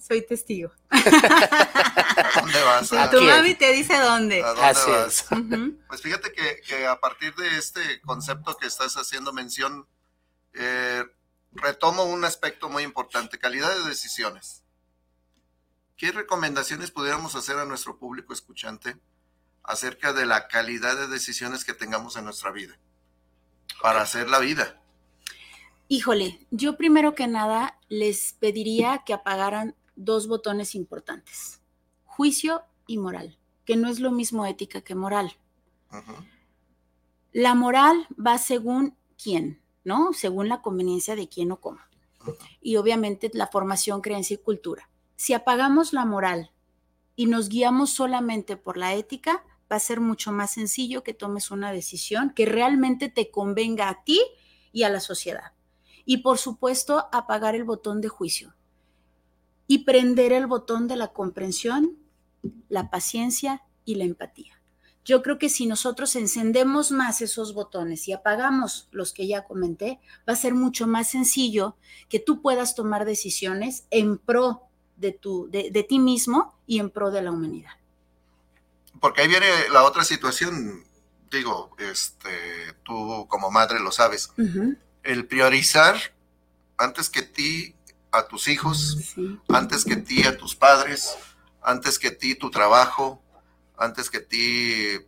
[0.00, 0.70] Soy testigo.
[0.90, 3.10] ¿A dónde vas?
[3.10, 4.42] tu mami te dice dónde.
[4.42, 5.24] Así Es.
[5.88, 9.88] Pues fíjate que, a partir de este concepto que estás haciendo mención,
[10.52, 11.04] eh,
[11.52, 14.64] retomo un aspecto muy importante, calidad de decisiones.
[15.96, 18.96] ¿Qué recomendaciones pudiéramos hacer a nuestro público escuchante
[19.62, 22.78] acerca de la calidad de decisiones que tengamos en nuestra vida?
[23.82, 24.80] Para hacer la vida.
[25.88, 31.60] Híjole, yo primero que nada les pediría que apagaran dos botones importantes,
[32.04, 35.36] juicio y moral, que no es lo mismo ética que moral.
[37.32, 40.12] La moral va según quién, ¿no?
[40.12, 41.80] Según la conveniencia de quién o cómo.
[42.60, 44.88] Y obviamente la formación, creencia y cultura.
[45.16, 46.52] Si apagamos la moral
[47.16, 51.50] y nos guiamos solamente por la ética, va a ser mucho más sencillo que tomes
[51.50, 54.20] una decisión que realmente te convenga a ti
[54.72, 55.52] y a la sociedad.
[56.04, 58.54] Y por supuesto, apagar el botón de juicio
[59.66, 61.96] y prender el botón de la comprensión,
[62.68, 64.60] la paciencia y la empatía.
[65.04, 69.98] Yo creo que si nosotros encendemos más esos botones y apagamos los que ya comenté,
[70.28, 71.76] va a ser mucho más sencillo
[72.08, 74.62] que tú puedas tomar decisiones en pro
[74.96, 77.79] de, tu, de, de ti mismo y en pro de la humanidad
[78.98, 80.84] porque ahí viene la otra situación,
[81.30, 84.32] digo, este, tú como madre lo sabes,
[85.02, 85.96] el priorizar
[86.76, 87.74] antes que ti
[88.10, 89.14] a tus hijos,
[89.48, 91.16] antes que ti a tus padres,
[91.62, 93.22] antes que ti tu trabajo,
[93.76, 94.98] antes que ti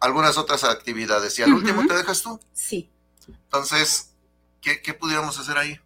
[0.00, 1.38] algunas otras actividades.
[1.38, 2.38] ¿Y al último te dejas tú?
[2.52, 2.90] Sí.
[3.26, 4.14] Entonces,
[4.60, 5.80] ¿qué, ¿qué, pudiéramos hacer ahí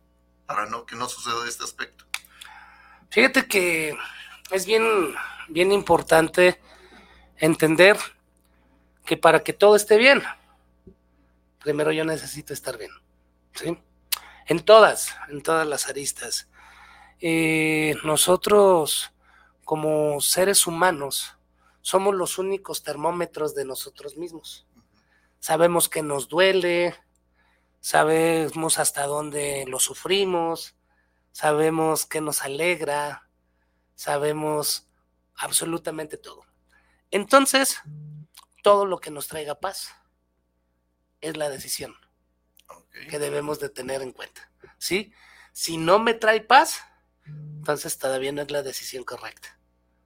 [0.46, 2.04] para no, que no suceda este aspecto?
[3.10, 3.96] Fíjate que
[4.50, 4.84] es bien,
[5.48, 6.60] bien importante
[7.38, 7.96] entender
[9.04, 10.22] que para que todo esté bien,
[11.60, 12.90] primero yo necesito estar bien.
[13.54, 13.78] ¿sí?
[14.46, 16.48] En todas, en todas las aristas.
[17.20, 19.12] Eh, nosotros,
[19.64, 21.36] como seres humanos,
[21.80, 24.66] somos los únicos termómetros de nosotros mismos.
[25.40, 26.94] Sabemos que nos duele,
[27.80, 30.76] sabemos hasta dónde lo sufrimos,
[31.32, 33.28] sabemos que nos alegra,
[33.94, 34.88] sabemos
[35.34, 36.44] absolutamente todo.
[37.10, 37.80] Entonces,
[38.62, 39.94] todo lo que nos traiga paz
[41.20, 41.96] es la decisión
[43.08, 44.50] que debemos de tener en cuenta.
[44.78, 45.12] ¿Sí?
[45.52, 46.82] Si no me trae paz,
[47.26, 49.58] entonces todavía no es la decisión correcta.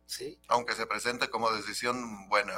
[0.06, 0.38] ¿Sí?
[0.48, 2.54] Aunque se presente como decisión buena.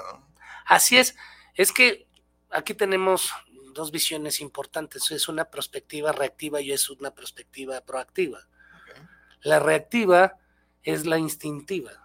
[0.66, 1.14] Así es.
[1.54, 2.08] Es que
[2.50, 3.32] aquí tenemos
[3.74, 5.10] dos visiones importantes.
[5.10, 8.40] Es una perspectiva reactiva y es una perspectiva proactiva.
[9.42, 10.38] La reactiva
[10.82, 12.03] es la instintiva,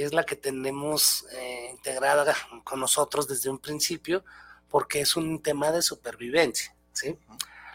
[0.00, 2.34] que es la que tenemos eh, integrada
[2.64, 4.24] con nosotros desde un principio,
[4.70, 6.74] porque es un tema de supervivencia.
[6.94, 7.18] ¿sí?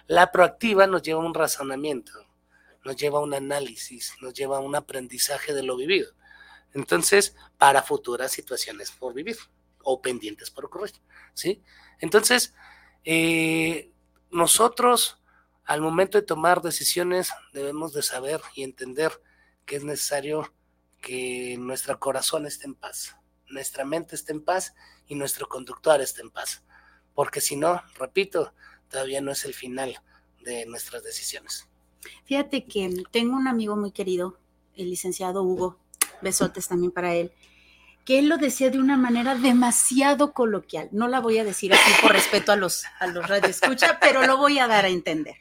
[0.08, 2.12] La proactiva nos lleva a un razonamiento,
[2.84, 6.14] nos lleva a un análisis, nos lleva a un aprendizaje de lo vivido.
[6.74, 9.38] Entonces, para futuras situaciones por vivir
[9.84, 10.96] o pendientes por ocurrir.
[11.36, 11.62] ¿sí?
[12.00, 12.56] Entonces,
[13.04, 13.92] eh,
[14.32, 15.22] nosotros
[15.64, 19.22] al momento de tomar decisiones debemos de saber y entender
[19.68, 20.52] que es necesario
[21.06, 23.16] que nuestro corazón esté en paz,
[23.48, 24.74] nuestra mente esté en paz
[25.08, 26.64] y nuestro conductor esté en paz.
[27.14, 28.56] Porque si no, repito,
[28.90, 30.02] todavía no es el final
[30.42, 31.70] de nuestras decisiones.
[32.24, 34.40] Fíjate que tengo un amigo muy querido,
[34.76, 35.78] el licenciado Hugo,
[36.24, 37.32] besotes también para él,
[38.04, 40.90] que él lo decía de una manera demasiado coloquial.
[40.92, 44.38] No la voy a decir así por respeto a los, a los radioescucha, pero lo
[44.38, 45.36] voy a dar a entender.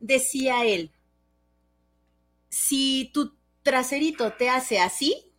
[0.00, 0.90] Decía él,
[2.48, 3.37] si tu
[3.68, 5.30] traserito te hace así,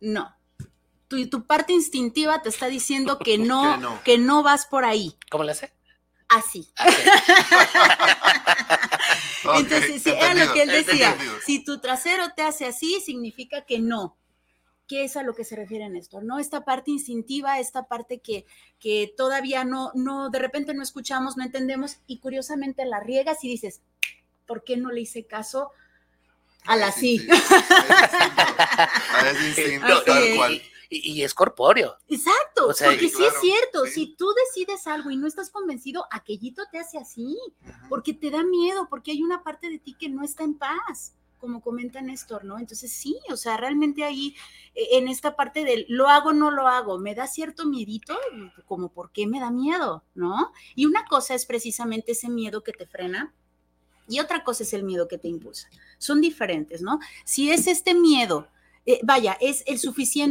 [0.00, 0.36] no.
[1.08, 5.16] Tu, tu parte instintiva te está diciendo que no, que no, vas por ahí.
[5.30, 5.72] ¿Cómo le hace?
[6.28, 6.70] Así.
[9.56, 11.16] Entonces, era lo que él decía.
[11.46, 14.18] Si tu trasero te hace así, significa que no.
[14.86, 16.20] ¿Qué es a lo que se refiere en esto?
[16.20, 16.38] ¿No?
[16.38, 18.44] Esta parte instintiva, esta parte que,
[18.78, 23.48] que todavía no, no, de repente no escuchamos, no entendemos y curiosamente la riegas y
[23.48, 23.80] dices,
[24.46, 25.70] ¿por qué no le hice caso
[26.66, 27.26] a la sí?
[27.30, 30.62] A ese instinto, tal cual.
[30.92, 31.96] Y, es corpóreo.
[32.08, 36.80] Exacto, porque sí es cierto, si tú decides algo y no estás convencido, aquellito te
[36.80, 37.38] hace así,
[37.88, 41.14] porque te da miedo, porque hay una parte de ti que no está en paz
[41.40, 42.58] como comenta Néstor, ¿no?
[42.58, 44.36] Entonces sí, o sea, realmente ahí
[44.74, 48.16] e, en esta parte del lo hago, no lo hago, me da cierto miedito,
[48.66, 50.52] como por qué me da miedo, ¿no?
[50.76, 53.34] Y una cosa es precisamente ese miedo que te frena
[54.06, 55.68] y otra cosa es el miedo que te impulsa.
[56.00, 56.98] Son diferentes, ¿no?
[57.24, 58.48] Si es este miedo
[58.86, 59.78] eh, vaya, es el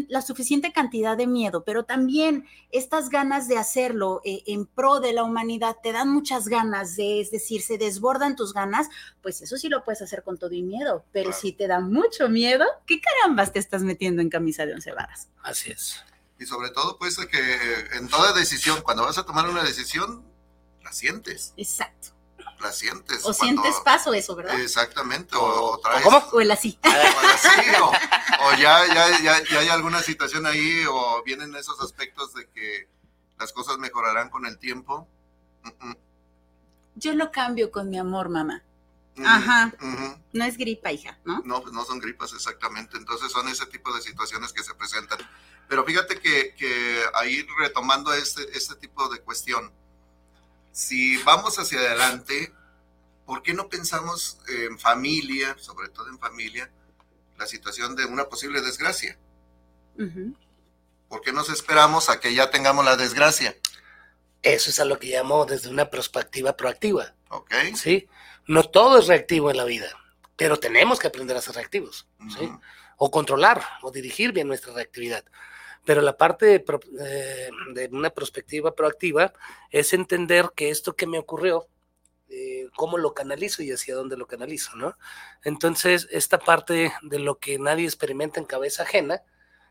[0.10, 5.14] la suficiente cantidad de miedo, pero también estas ganas de hacerlo eh, en pro de
[5.14, 8.88] la humanidad te dan muchas ganas de, es decir, se desbordan tus ganas,
[9.22, 12.28] pues eso sí lo puedes hacer con todo y miedo, pero si te da mucho
[12.28, 15.30] miedo, ¿qué carambas te estás metiendo en camisa de once varas?
[15.44, 16.04] Así es.
[16.40, 20.26] Y sobre todo, pues, que en toda decisión, cuando vas a tomar una decisión,
[20.84, 21.54] la sientes.
[21.56, 22.19] Exacto
[22.60, 23.26] la sientes.
[23.26, 24.60] O sientes paso eso, ¿verdad?
[24.60, 26.04] Exactamente, o, traes...
[26.04, 26.18] ¿Cómo?
[26.32, 26.80] O el así.
[26.84, 27.48] O, el así,
[28.42, 32.88] o, ya, ya, ya, ya, hay alguna situación ahí, o vienen esos aspectos de que
[33.38, 35.08] las cosas mejorarán con el tiempo.
[36.96, 38.64] Yo lo cambio con mi amor, mamá.
[39.26, 39.74] Ajá.
[40.32, 41.42] No es gripa, hija, ¿no?
[41.46, 42.98] No, pues no son gripas exactamente.
[42.98, 45.20] Entonces son ese tipo de situaciones que se presentan.
[45.68, 49.72] Pero fíjate que, que ahí retomando este, este tipo de cuestión,
[50.80, 52.54] si vamos hacia adelante,
[53.26, 56.72] ¿por qué no pensamos en familia, sobre todo en familia,
[57.38, 59.20] la situación de una posible desgracia?
[61.10, 63.58] ¿Por qué nos esperamos a que ya tengamos la desgracia?
[64.42, 67.14] Eso es a lo que llamo desde una perspectiva proactiva.
[67.28, 67.54] Ok.
[67.76, 68.08] Sí.
[68.48, 69.90] No todo es reactivo en la vida,
[70.38, 72.08] pero tenemos que aprender a ser reactivos.
[72.38, 72.50] ¿sí?
[72.96, 75.26] O controlar o dirigir bien nuestra reactividad.
[75.86, 76.66] Pero la parte de,
[77.00, 79.34] eh, de una perspectiva proactiva
[79.72, 81.68] es entender que esto que me ocurrió,
[82.30, 84.98] eh, cómo lo canalizo y hacia dónde lo canalizo, ¿no?
[85.44, 89.24] Entonces, esta parte de lo que nadie experimenta en cabeza ajena,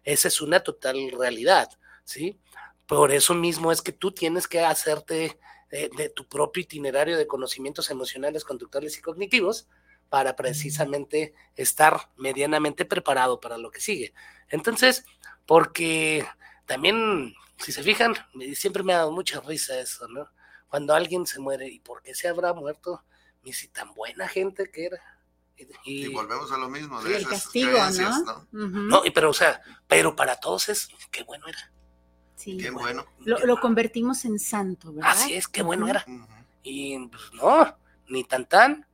[0.03, 1.69] esa es una total realidad,
[2.05, 2.41] ¿sí?
[2.87, 5.39] Por eso mismo es que tú tienes que hacerte
[5.71, 9.69] de, de tu propio itinerario de conocimientos emocionales, conductuales y cognitivos
[10.09, 14.15] para precisamente estar medianamente preparado para lo que sigue.
[14.49, 15.05] Entonces,
[15.47, 16.27] porque
[16.67, 18.15] también si se fijan,
[18.55, 20.29] siempre me ha dado mucha risa eso, ¿no?
[20.69, 23.03] Cuando alguien se muere, ¿y por qué se habrá muerto?
[23.43, 25.01] Me dice, tan buena gente que era.
[25.85, 27.79] Y, volvemos a lo mismo, de el castigo,
[28.53, 28.69] ¿no?
[28.71, 29.03] ¿no?
[29.13, 31.73] pero o sea, pero para todos es, qué bueno era.
[32.37, 32.57] Sí.
[32.59, 33.05] Qué bueno.
[33.25, 35.11] Lo, convertimos en santo, ¿verdad?
[35.11, 36.05] Así es, qué bueno era.
[36.63, 38.87] Y pues no, ni tan tan,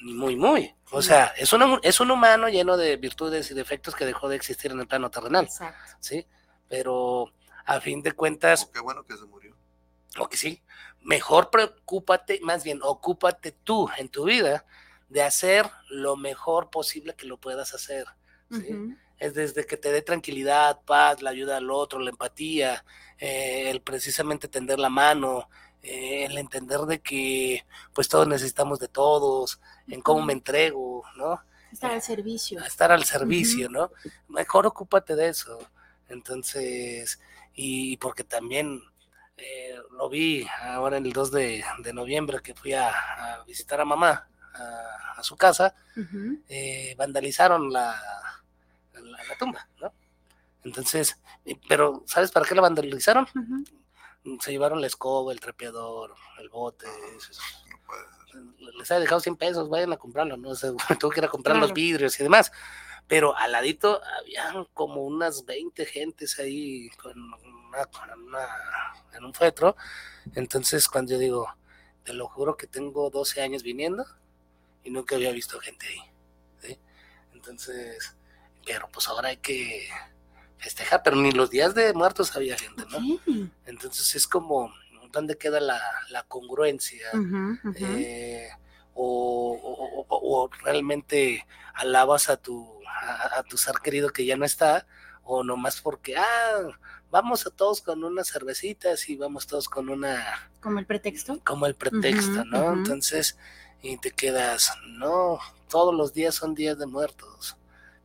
[0.00, 0.74] muy muy.
[0.90, 4.36] O sea, es un, es un humano lleno de virtudes y defectos que dejó de
[4.36, 5.44] existir en el plano terrenal.
[5.44, 5.96] Exacto.
[6.00, 6.26] Sí,
[6.68, 7.32] pero
[7.64, 8.64] a fin de cuentas.
[8.64, 9.56] Oh, qué bueno que se murió.
[10.18, 10.62] O que sí.
[11.02, 14.64] Mejor preocúpate, más bien, ocúpate tú en tu vida
[15.08, 18.06] de hacer lo mejor posible que lo puedas hacer.
[18.50, 18.94] ¿sí?
[19.18, 22.84] Es desde que te dé tranquilidad, paz, la ayuda al otro, la empatía,
[23.18, 25.48] eh, el precisamente tender la mano,
[25.82, 27.64] eh, el entender de que
[27.94, 31.40] pues todos necesitamos de todos, en cómo me entrego, ¿no?
[31.72, 32.60] Estar al servicio.
[32.64, 33.90] Estar al servicio, ¿no?
[34.28, 35.58] Mejor ocúpate de eso.
[36.08, 37.20] Entonces,
[37.54, 38.80] y porque también
[39.36, 42.92] eh, lo vi ahora en el 2 de, noviembre que fui a,
[43.46, 45.74] visitar a mamá a, su casa,
[46.48, 48.00] eh, vandalizaron la,
[48.92, 49.92] la, tumba, ¿no?
[50.62, 51.20] Entonces,
[51.68, 53.26] pero ¿sabes para qué la vandalizaron?
[54.40, 56.86] Se llevaron la escoba, el trapeador, el bote.
[58.78, 60.50] les ha dejado 100 pesos, vayan a comprarlo, ¿no?
[60.50, 60.56] O
[61.00, 62.52] tuvo que ir a comprar los vidrios y demás
[63.08, 67.88] pero al ladito habían como unas 20 gentes ahí con una,
[69.14, 69.76] en un fetro.
[70.34, 71.48] Entonces, cuando yo digo,
[72.04, 74.04] te lo juro que tengo 12 años viniendo
[74.84, 76.78] y nunca había visto gente ahí.
[77.32, 78.14] Entonces,
[78.66, 79.88] pero pues ahora hay que
[80.58, 82.98] festejar, pero ni los días de muertos había gente, ¿no?
[83.66, 84.72] Entonces es como,
[85.12, 85.80] ¿dónde queda la,
[86.28, 87.08] congruencia?
[87.76, 88.48] Eh,
[88.94, 94.86] o, o, realmente alabas a tu a, tu ser querido que ya no está,
[95.22, 96.68] o nomás porque, ah,
[97.10, 100.50] vamos a todos con unas cervecitas y vamos todos con una...
[100.60, 101.40] Como el pretexto.
[101.44, 102.72] Como el pretexto, ¿no?
[102.72, 103.38] Entonces,
[103.82, 107.56] y te quedas, no, todos los días son días de muertos,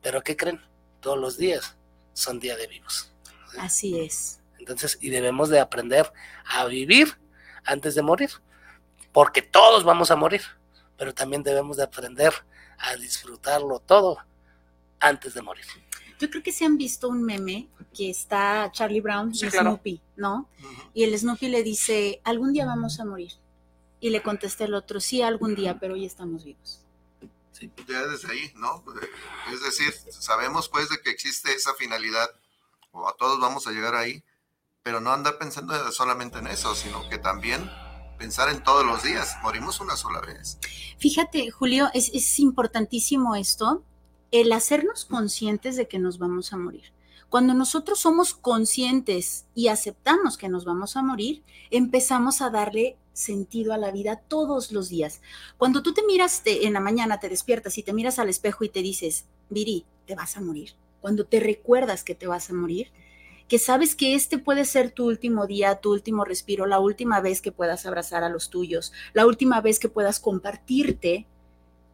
[0.02, 0.62] pero ¿qué creen?
[1.00, 1.76] Todos los días
[2.14, 3.12] son días de vivos.
[3.58, 4.40] Así es.
[4.58, 6.12] Entonces, y debemos de aprender
[6.46, 7.18] a vivir
[7.66, 8.30] antes de morir,
[9.12, 10.42] porque todos vamos a morir,
[10.98, 12.34] pero también debemos de aprender
[12.78, 14.18] a disfrutarlo todo
[15.00, 15.66] antes de morir.
[16.20, 20.48] Yo creo que se han visto un meme que está Charlie Brown y Snoopy, ¿no?
[20.94, 23.34] Y el Snoopy le dice, algún día vamos a morir.
[24.00, 26.83] Y le contesta el otro, sí, algún día, pero hoy estamos vivos.
[27.64, 28.84] Sí, ya desde ahí, ¿no?
[29.52, 32.30] Es decir, sabemos pues de que existe esa finalidad,
[32.92, 34.24] o a todos vamos a llegar ahí,
[34.82, 37.72] pero no andar pensando solamente en eso, sino que también
[38.18, 39.38] pensar en todos los días.
[39.44, 40.58] Morimos una sola vez.
[41.00, 43.86] Fíjate, Julio, es, es importantísimo esto,
[44.32, 46.92] el hacernos conscientes de que nos vamos a morir.
[47.34, 51.42] Cuando nosotros somos conscientes y aceptamos que nos vamos a morir,
[51.72, 55.20] empezamos a darle sentido a la vida todos los días.
[55.58, 58.70] Cuando tú te miras en la mañana, te despiertas y te miras al espejo y
[58.70, 60.76] te dices, Viri, te vas a morir.
[61.02, 62.92] Cuando te recuerdas que te vas a morir,
[63.48, 67.42] que sabes que este puede ser tu último día, tu último respiro, la última vez
[67.42, 71.26] que puedas abrazar a los tuyos, la última vez que puedas compartirte,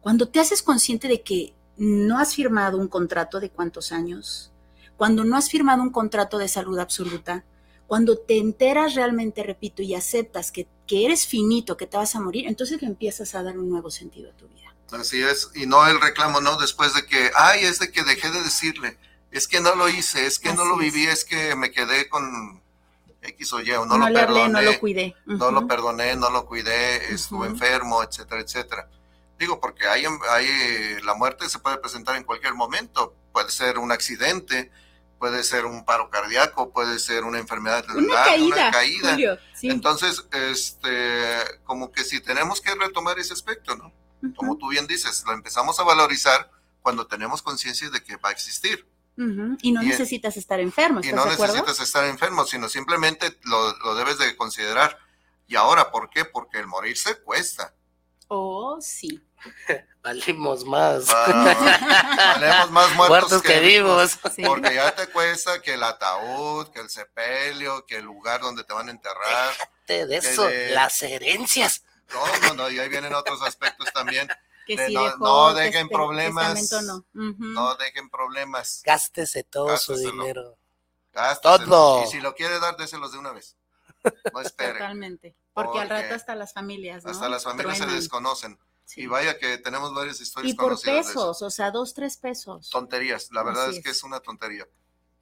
[0.02, 4.49] cuando te haces consciente de que no has firmado un contrato de cuántos años,
[5.00, 7.42] cuando no has firmado un contrato de salud absoluta,
[7.86, 12.46] cuando te enteras realmente, repito, y aceptas que, eres finito, que te vas a morir,
[12.46, 14.74] entonces le empiezas a dar un nuevo sentido a tu vida.
[14.92, 16.58] Así es, y no el reclamo, ¿no?
[16.58, 18.98] Después de que, ay, es de que dejé de decirle,
[19.30, 21.24] es que no lo hice, es que no lo viví, es.
[21.24, 22.60] que me quedé con
[23.22, 25.16] X o Y, o no, lo perdoné, no lo cuidé.
[25.24, 28.90] No lo perdoné, no lo cuidé, estuve enfermo, etcétera, etcétera.
[29.38, 33.14] Digo, porque hay, hay, la muerte se puede presentar en cualquier momento.
[33.32, 34.70] Puede ser un accidente,
[35.20, 39.16] puede ser un paro cardíaco, puede ser una enfermedad una caída.
[39.62, 43.92] Entonces, este, como que si tenemos que retomar ese aspecto, ¿no?
[44.34, 48.32] Como tú bien dices, lo empezamos a valorizar cuando tenemos conciencia de que va a
[48.32, 48.88] existir.
[49.60, 51.00] Y no necesitas estar enfermo.
[51.04, 54.98] y no necesitas estar enfermo, sino simplemente lo, lo debes de considerar.
[55.46, 56.24] Y ahora, ¿por qué?
[56.24, 57.74] Porque el morirse cuesta.
[58.32, 59.20] Oh, sí.
[60.02, 61.06] Valimos más.
[61.10, 64.18] Ah, valemos más muertos, que, vivos.
[64.46, 68.72] Porque ya te cuesta que el ataúd, que el sepelio, que el lugar donde te
[68.72, 69.50] van a enterrar.
[69.50, 71.82] Déjate de eso, las herencias.
[72.14, 74.28] No, no, no, y ahí vienen otros aspectos también.
[75.18, 76.72] no, dejen problemas.
[77.12, 77.74] No.
[77.74, 78.80] dejen problemas.
[78.84, 80.56] Gástese todo su dinero.
[81.12, 82.04] Gásteselo.
[82.06, 83.56] Y si lo quiere dar, déselos de una vez.
[84.32, 84.72] No espere.
[84.72, 85.36] Totalmente.
[85.52, 87.04] Porque, al rato hasta las familias.
[87.04, 88.58] Hasta las familias se desconocen.
[88.96, 90.52] Y vaya que tenemos varias historias.
[90.52, 92.70] Y por pesos, o sea, dos, tres pesos.
[92.70, 94.66] Tonterías, la verdad es, que es una tontería.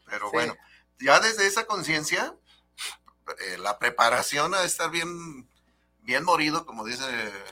[0.06, 0.56] Pero bueno,
[0.98, 2.34] ya desde esa conciencia,
[3.40, 5.48] eh, la preparación a estar bien,
[6.00, 7.04] bien morido, como dice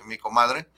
[0.06, 0.70] mi comadre,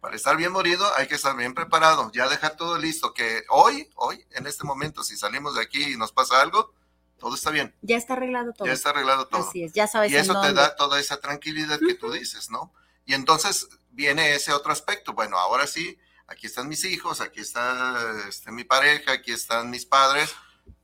[0.00, 3.88] para estar bien morido hay que estar bien preparado, ya dejar todo listo, que hoy,
[3.94, 6.74] hoy, en este momento, si salimos de aquí y nos pasa algo,
[7.22, 7.72] todo está bien.
[7.82, 8.66] Ya está arreglado todo.
[8.66, 9.48] Ya está arreglado todo.
[9.48, 10.10] Así es, ya sabes.
[10.10, 12.74] Y eso te da toda esa tranquilidad que tú dices, ¿no?
[13.06, 15.12] Y entonces viene ese otro aspecto.
[15.12, 15.96] Bueno, ahora sí,
[16.26, 20.34] aquí están mis hijos, aquí está este, mi pareja, aquí están mis padres,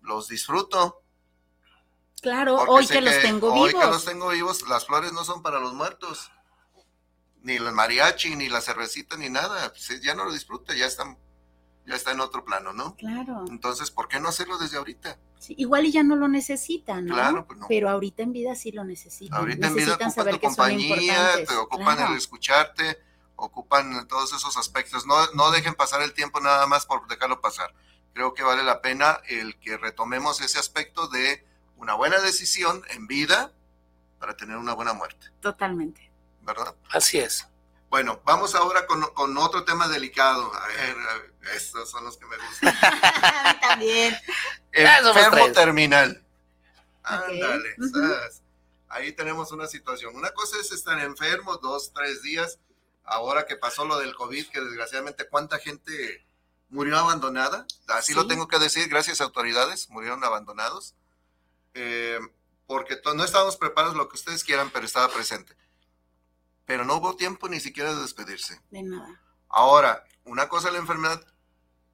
[0.00, 1.02] los disfruto.
[2.22, 3.74] Claro, hoy que, los tengo vivos.
[3.74, 6.30] Hoy que los tengo vivos, las flores no son para los muertos,
[7.42, 9.70] ni el mariachi, ni la cervecita, ni nada.
[9.70, 11.18] Pues, ya no lo disfruta, ya están
[11.88, 12.94] ya está en otro plano, ¿no?
[12.96, 13.44] Claro.
[13.48, 15.18] Entonces, ¿por qué no hacerlo desde ahorita?
[15.50, 17.14] igual y ya no lo necesitan, ¿no?
[17.14, 17.66] Claro, pues no.
[17.68, 19.38] Pero ahorita en vida sí lo necesitan.
[19.38, 23.00] Ahorita en vida ocupan tu compañía, te ocupan el escucharte,
[23.36, 25.06] ocupan todos esos aspectos.
[25.06, 27.72] No, no dejen pasar el tiempo nada más por dejarlo pasar.
[28.12, 33.06] Creo que vale la pena el que retomemos ese aspecto de una buena decisión en
[33.06, 33.52] vida
[34.18, 35.28] para tener una buena muerte.
[35.40, 36.10] Totalmente.
[36.42, 36.74] ¿Verdad?
[36.90, 37.46] Así es.
[37.90, 40.52] Bueno, vamos ahora con, otro tema delicado.
[40.54, 40.96] A ver,
[41.54, 42.74] estos son los que me gustan.
[42.82, 44.16] a mí también.
[44.72, 46.24] Enfermo terminal.
[47.02, 47.76] Ándale,
[48.88, 50.14] ahí tenemos una situación.
[50.14, 52.58] Una cosa es estar enfermo dos, tres días.
[53.04, 56.26] Ahora que pasó lo del COVID, que desgraciadamente cuánta gente
[56.68, 57.66] murió abandonada.
[57.86, 60.94] Así lo tengo que decir, gracias a autoridades, murieron abandonados.
[61.72, 62.18] Eh,
[62.66, 65.56] porque no estábamos preparados lo que ustedes quieran, pero estaba presente
[66.68, 68.60] pero no hubo tiempo ni siquiera de despedirse.
[68.70, 69.18] De nada.
[69.48, 71.24] Ahora, una cosa es la enfermedad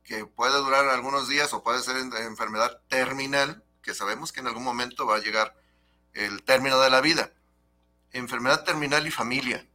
[0.05, 4.63] que puede durar algunos días o puede ser enfermedad terminal, que sabemos que en algún
[4.63, 5.57] momento va a llegar
[6.13, 7.33] el término de la vida.
[8.13, 9.67] Enfermedad terminal y familia.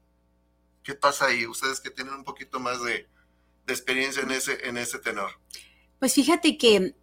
[0.83, 1.45] ¿Qué pasa ahí?
[1.45, 3.07] Ustedes que tienen un poquito más de,
[3.67, 5.31] experiencia en ese, en ese tenor.
[5.99, 6.95] Pues fíjate que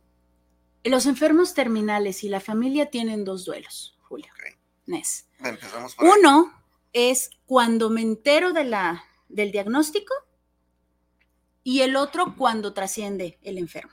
[0.83, 4.33] los enfermos terminales y la familia tienen dos duelos, Julio.
[4.87, 5.27] Nes.
[5.41, 6.53] Empezamos por Uno,
[6.93, 10.15] es cuando me entero de la, del diagnóstico
[11.67, 13.91] y el otro cuando trasciende el enfermo.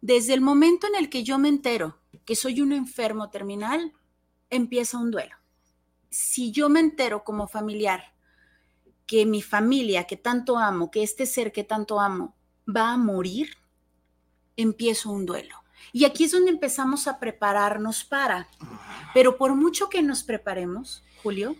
[0.00, 3.92] Desde el momento en el que yo me entero que soy un enfermo terminal,
[4.48, 5.36] empieza un duelo.
[6.08, 8.14] Si yo me entero como familiar
[9.04, 12.34] que mi familia, que tanto amo, que este ser que tanto amo,
[12.66, 13.50] va a morir,
[14.56, 15.56] empiezo un duelo.
[15.92, 18.48] Y aquí es donde empezamos a prepararnos para.
[19.12, 21.56] Pero por mucho que nos preparemos, Julio,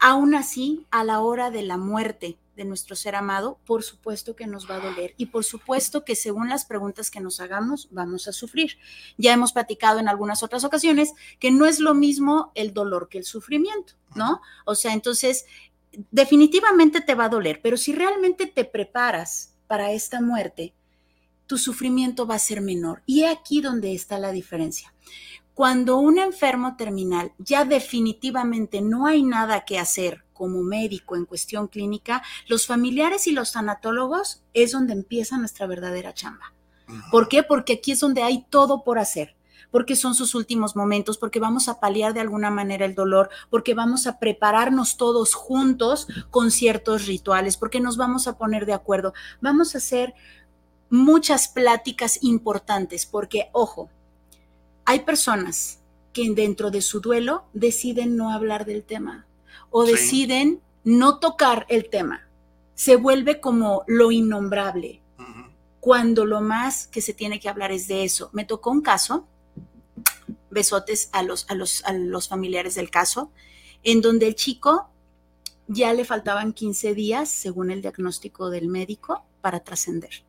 [0.00, 4.46] aún así, a la hora de la muerte de nuestro ser amado, por supuesto que
[4.46, 8.28] nos va a doler y por supuesto que según las preguntas que nos hagamos, vamos
[8.28, 8.78] a sufrir.
[9.16, 13.18] Ya hemos platicado en algunas otras ocasiones que no es lo mismo el dolor que
[13.18, 14.40] el sufrimiento, ¿no?
[14.64, 15.46] O sea, entonces,
[16.10, 20.74] definitivamente te va a doler, pero si realmente te preparas para esta muerte,
[21.46, 23.02] tu sufrimiento va a ser menor.
[23.06, 24.94] Y aquí donde está la diferencia.
[25.54, 31.68] Cuando un enfermo terminal ya definitivamente no hay nada que hacer como médico en cuestión
[31.68, 36.52] clínica, los familiares y los tanatólogos es donde empieza nuestra verdadera chamba.
[37.10, 37.42] ¿Por qué?
[37.42, 39.34] Porque aquí es donde hay todo por hacer
[39.74, 43.74] porque son sus últimos momentos, porque vamos a paliar de alguna manera el dolor, porque
[43.74, 49.14] vamos a prepararnos todos juntos con ciertos rituales, porque nos vamos a poner de acuerdo.
[49.40, 50.14] Vamos a hacer
[50.90, 53.90] muchas pláticas importantes, porque, ojo,
[54.84, 55.80] hay personas
[56.12, 59.26] que dentro de su duelo deciden no hablar del tema
[59.76, 62.28] o deciden no tocar el tema.
[62.76, 65.02] Se vuelve como lo innombrable,
[65.80, 68.30] cuando lo más que se tiene que hablar es de eso.
[68.32, 69.26] Me tocó un caso,
[70.48, 73.32] besotes a los, a los, a los familiares del caso,
[73.82, 74.90] en donde el chico
[75.66, 80.22] ya le faltaban 15 días, según el diagnóstico del médico, para trascender.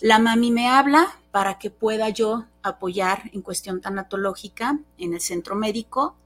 [0.00, 5.56] La mami me habla para que pueda yo apoyar en cuestión tanatológica en el centro
[5.56, 6.16] médico,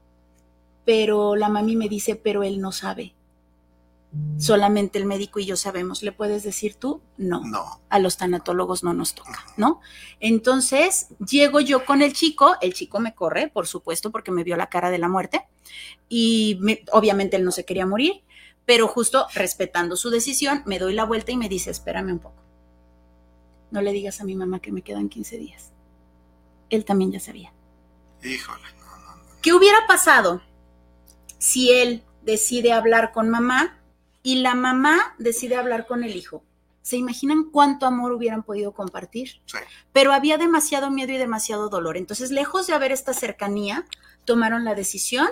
[0.87, 3.13] pero la mami me dice, pero él no sabe.
[4.39, 6.01] Solamente el médico y yo sabemos.
[6.01, 7.01] ¿Le puedes decir tú?
[7.17, 7.41] No.
[7.43, 7.81] No.
[7.89, 9.81] A los tanatólogos no nos toca, ¿no?
[10.21, 14.55] Entonces, llego yo con el chico, el chico me corre, por supuesto, porque me vio
[14.55, 15.45] la cara de la muerte
[16.07, 16.57] y
[16.93, 18.23] obviamente él no se quería morir,
[18.65, 22.47] pero justo respetando su decisión, me doy la vuelta y me dice, espérame un poco
[23.71, 25.71] no le digas a mi mamá que me quedan 15 días.
[26.69, 27.53] Él también ya sabía.
[28.23, 28.63] Híjole,
[29.41, 30.41] ¿Qué hubiera pasado
[31.37, 33.79] si él decide hablar con mamá
[34.23, 36.43] y la mamá decide hablar con el hijo?
[36.81, 39.41] ¿Se imaginan cuánto amor hubieran podido compartir?
[39.45, 39.57] Sí.
[39.91, 41.97] Pero había demasiado miedo y demasiado dolor.
[41.97, 43.85] Entonces, lejos de haber esta cercanía,
[44.23, 45.27] tomaron la decisión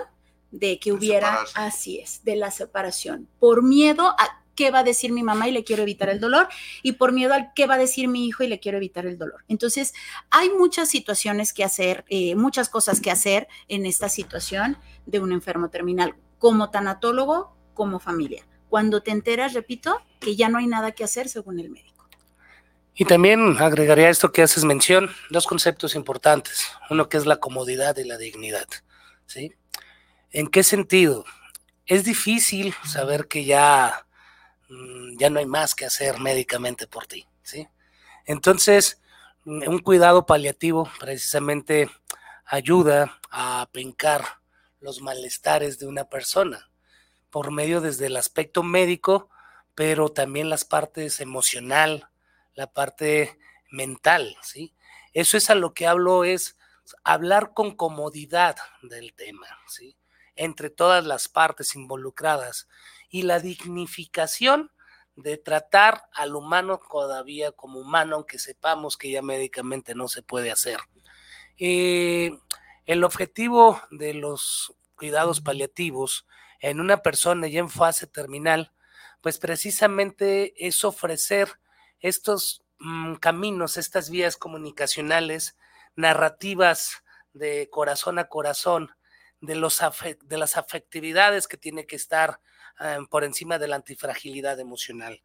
[0.50, 5.12] de que hubiera, así es, de la separación, por miedo a qué va a decir
[5.12, 6.48] mi mamá y le quiero evitar el dolor,
[6.82, 9.18] y por miedo al qué va a decir mi hijo y le quiero evitar el
[9.18, 9.44] dolor.
[9.48, 9.94] Entonces,
[10.30, 15.32] hay muchas situaciones que hacer, eh, muchas cosas que hacer en esta situación de un
[15.32, 18.44] enfermo terminal, como tanatólogo, como familia.
[18.68, 21.96] Cuando te enteras, repito, que ya no hay nada que hacer según el médico.
[22.98, 26.66] Y también agregaría esto que haces mención, dos conceptos importantes.
[26.88, 28.66] Uno que es la comodidad y la dignidad.
[29.26, 29.52] ¿sí?
[30.30, 31.26] ¿En qué sentido?
[31.84, 34.05] Es difícil saber que ya,
[35.18, 37.26] ya no hay más que hacer médicamente por ti.
[37.42, 37.68] ¿sí?
[38.24, 39.00] Entonces,
[39.44, 41.90] mm, un cuidado paliativo precisamente
[42.44, 44.24] ayuda a pencar
[44.80, 46.70] los malestares de una persona
[47.30, 49.30] por medio desde el aspecto médico,
[49.74, 52.08] pero también las partes emocional,
[52.54, 53.38] la parte
[53.70, 54.74] mental, ¿sí?
[55.12, 56.56] Eso es a lo que hablo, es
[57.04, 59.96] hablar con comodidad del tema, ¿sí?
[60.34, 62.68] Entre todas las partes involucradas
[63.08, 64.70] y la dignificación
[65.16, 70.50] de tratar al humano todavía como humano, aunque sepamos que ya médicamente no se puede
[70.50, 70.78] hacer.
[71.58, 72.32] Eh,
[72.84, 76.26] el objetivo de los cuidados paliativos
[76.60, 78.72] en una persona ya en fase terminal,
[79.20, 81.58] pues precisamente es ofrecer
[82.00, 85.56] estos mm, caminos, estas vías comunicacionales,
[85.96, 87.02] narrativas
[87.32, 88.90] de corazón a corazón,
[89.40, 89.80] de, los
[90.22, 92.40] de las afectividades que tiene que estar
[92.78, 95.20] ah, por encima de la antifragilidad emocional.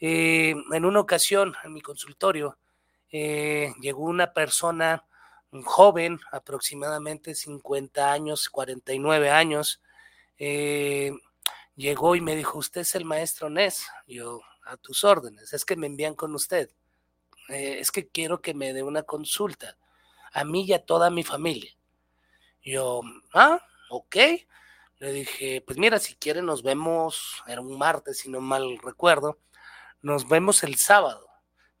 [0.00, 2.58] Eh, en una ocasión, en mi consultorio,
[3.10, 5.04] eh, llegó una persona,
[5.50, 9.80] un joven, aproximadamente 50 años, 49 años,
[10.38, 11.12] eh,
[11.76, 13.86] llegó y me dijo, usted es el maestro Nes.
[14.06, 16.70] Yo, a tus órdenes, es que me envían con usted,
[17.48, 19.76] es que quiero que me dé una consulta,
[20.32, 21.70] a mí y a toda mi familia.
[22.62, 23.02] Yo,
[23.34, 24.16] ah, ok.
[25.04, 29.38] Le dije, pues mira, si quiere nos vemos, era un martes, si no mal recuerdo,
[30.00, 31.28] nos vemos el sábado.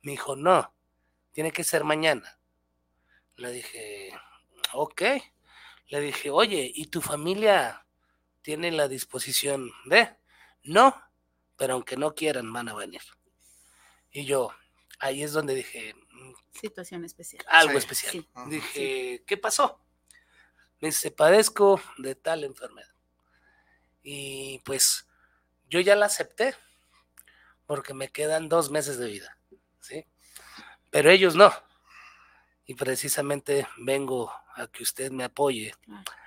[0.02, 0.74] Me dijo, no,
[1.32, 2.38] tiene que ser mañana.
[3.36, 4.12] Le dije,
[4.74, 5.02] ok.
[5.86, 7.86] Le dije, oye, ¿y tu familia
[8.42, 10.14] tiene la disposición de?
[10.62, 10.94] No,
[11.56, 13.00] pero aunque no quieran, van a venir.
[14.10, 14.50] Y yo,
[14.98, 15.94] ahí es donde dije...
[16.10, 17.42] Mm, Situación especial.
[17.48, 18.28] Algo especial.
[18.48, 19.80] Dije, ¿qué pasó?
[20.80, 22.93] Me dice, padezco de tal enfermedad.
[24.04, 25.08] Y pues
[25.68, 26.54] yo ya la acepté,
[27.66, 29.38] porque me quedan dos meses de vida,
[29.80, 30.06] ¿sí?
[30.90, 31.52] Pero ellos no.
[32.66, 35.74] Y precisamente vengo a que usted me apoye,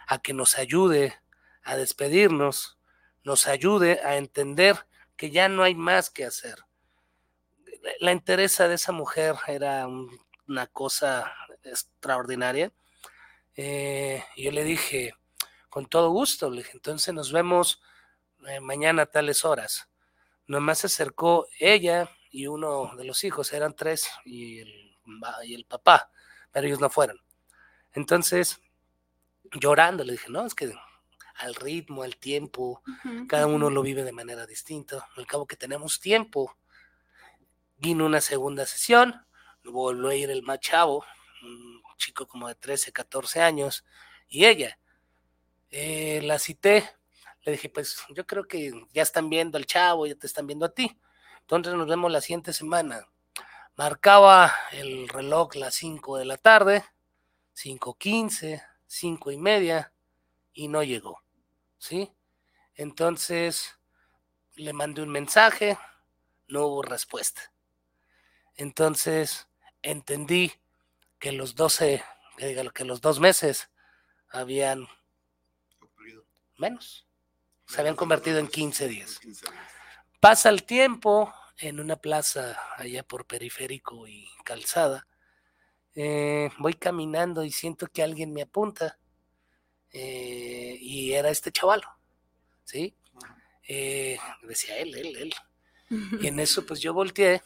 [0.08, 1.22] a que nos ayude
[1.64, 2.78] a despedirnos,
[3.24, 6.58] nos ayude a entender que ya no hay más que hacer.
[8.00, 9.88] La interés de esa mujer era
[10.48, 11.32] una cosa
[11.64, 12.72] extraordinaria.
[13.56, 15.14] Eh, yo le dije,
[15.70, 17.82] con todo gusto, le dije, entonces nos vemos
[18.48, 19.90] eh, mañana a tales horas.
[20.48, 24.98] Nomás se acercó ella y uno de los hijos, eran tres, y el,
[25.44, 26.12] y el papá,
[26.52, 27.20] pero ellos no fueron.
[27.94, 28.60] Entonces,
[29.54, 30.74] llorando, le dije, no, es que
[31.38, 32.82] al ritmo, al tiempo,
[33.28, 35.08] cada uno lo vive de manera distinta.
[35.16, 36.58] Al cabo que tenemos tiempo.
[37.78, 39.24] Vino una segunda sesión,
[39.64, 41.06] volvió a ir el más chavo,
[41.44, 43.86] un chico como de 13, 14 años,
[44.28, 44.80] y ella.
[45.72, 46.90] Eh, la cité,
[47.42, 50.66] le dije, pues yo creo que ya están viendo al chavo, ya te están viendo
[50.66, 51.00] a ti.
[51.42, 53.08] Entonces nos vemos la siguiente semana.
[53.76, 56.84] Marcaba el reloj las 5 de la tarde,
[57.56, 59.94] 5.15, 5 y media,
[60.54, 61.22] y no llegó.
[61.78, 62.12] ¿sí?
[62.76, 63.78] Entonces
[64.56, 65.78] le mandé un mensaje,
[66.48, 67.54] no hubo respuesta.
[68.56, 69.48] Entonces
[69.82, 70.52] entendí
[71.20, 72.04] que los 12,
[72.38, 73.70] que, los dos meses
[74.30, 74.88] habían
[76.58, 77.08] menos,
[77.66, 79.20] se habían convertido en 15 días.
[80.20, 85.08] Pasa el tiempo en una plaza allá por periférico y calzada.
[85.96, 89.00] Eh, voy caminando y siento que alguien me apunta
[89.92, 91.82] eh, y era este chaval,
[92.64, 92.96] ¿sí?
[93.68, 95.34] Eh, decía él, él, él.
[96.22, 97.42] Y en eso pues yo volteé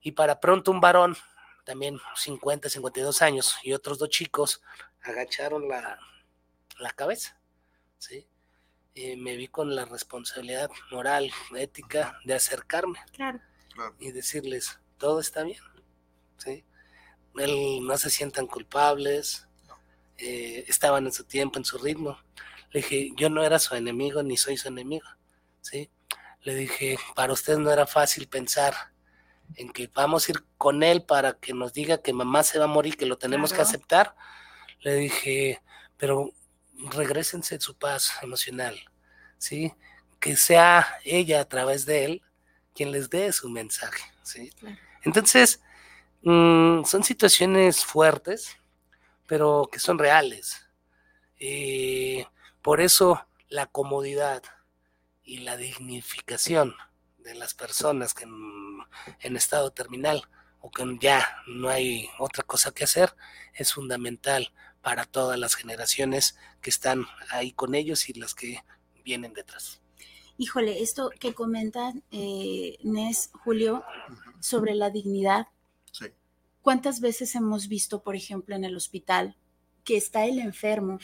[0.00, 1.16] y para pronto un varón,
[1.64, 4.62] también 50, 52 años, y otros dos chicos
[5.02, 5.98] agacharon la,
[6.78, 7.40] la cabeza,
[7.98, 8.28] ¿sí?
[9.16, 12.98] Me vi con la responsabilidad moral, ética de acercarme
[13.98, 15.60] y decirles, todo está bien,
[16.38, 16.64] ¿sí?
[17.36, 19.46] Él no se sientan culpables,
[20.16, 22.18] eh, estaban en su tiempo, en su ritmo.
[22.70, 25.06] Le dije, yo no era su enemigo ni soy su enemigo,
[25.60, 25.90] ¿sí?
[26.40, 28.74] Le dije, para usted no era fácil pensar
[29.56, 32.64] en que vamos a ir con él para que nos diga que mamá se va
[32.64, 34.16] a morir, que lo tenemos que aceptar.
[34.80, 35.62] Le dije,
[35.96, 36.32] pero
[36.90, 38.78] regresense en su paz emocional,
[39.38, 39.72] ¿sí?
[40.20, 42.22] Que sea ella a través de él
[42.74, 44.04] quien les dé su mensaje.
[44.22, 44.50] ¿sí?
[45.02, 45.62] Entonces,
[46.22, 48.56] mm, son situaciones fuertes,
[49.26, 50.66] pero que son reales.
[51.38, 52.26] Eh,
[52.62, 54.42] por eso la comodidad
[55.22, 56.74] y la dignificación
[57.18, 60.22] de las personas que en, estado terminal
[60.60, 63.14] o que ya no hay otra cosa que hacer
[63.54, 64.52] es fundamental
[64.86, 68.62] para todas las generaciones que están ahí con ellos y las que
[69.04, 69.80] vienen detrás.
[70.38, 73.82] Híjole, esto que comentan eh, Nes, Julio,
[74.38, 75.48] sobre la dignidad.
[75.90, 76.06] Sí.
[76.62, 79.36] ¿Cuántas veces hemos visto, por ejemplo, en el hospital
[79.82, 81.00] que está el enfermo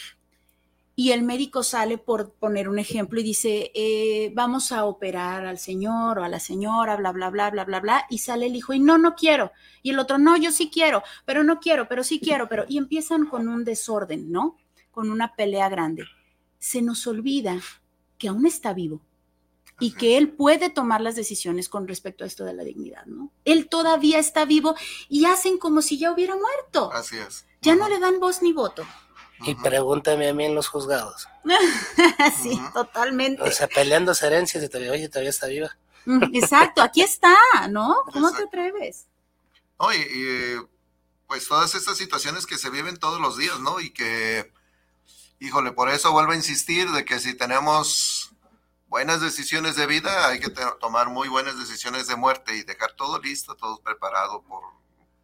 [0.95, 5.59] y el médico sale, por poner un ejemplo, y dice, eh, vamos a operar al
[5.59, 8.75] señor o a la señora, bla, bla, bla, bla, bla, bla, y sale el hijo
[8.75, 9.53] y no, no quiero.
[9.83, 12.65] Y el otro, no, yo sí quiero, pero no quiero, pero sí quiero, pero...
[12.69, 14.59] Y empiezan con un desorden, ¿no?
[14.91, 16.05] Con una pelea grande.
[16.59, 17.59] Se nos olvida
[18.19, 19.01] que aún está vivo
[19.81, 23.33] y que él puede tomar las decisiones con respecto a esto de la dignidad, ¿no?
[23.45, 24.77] Él todavía está vivo
[25.09, 26.93] y hacen como si ya hubiera muerto.
[26.93, 27.47] Así es.
[27.63, 28.85] Ya no le dan voz ni voto.
[29.45, 31.29] Y pregúntame a mí en los juzgados.
[32.43, 33.43] sí, totalmente.
[33.43, 35.77] O sea, peleando herencias y todavía, oye, todavía está viva.
[36.33, 37.37] Exacto, aquí está,
[37.71, 37.97] ¿no?
[38.13, 39.07] ¿Cómo te atreves?
[39.77, 40.73] Oye, y,
[41.27, 43.81] pues todas estas situaciones que se viven todos los días, ¿no?
[43.81, 44.53] Y que,
[45.41, 48.33] híjole, por eso vuelvo a insistir de que si tenemos
[48.89, 53.19] buenas decisiones de vida, hay que tomar muy buenas decisiones de muerte y dejar todo
[53.19, 54.63] listo, todo preparado por,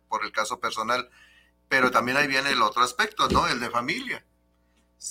[0.08, 1.10] por el caso personal.
[1.68, 3.46] Pero también ahí viene el otro aspecto, ¿no?
[3.46, 4.24] El de familia.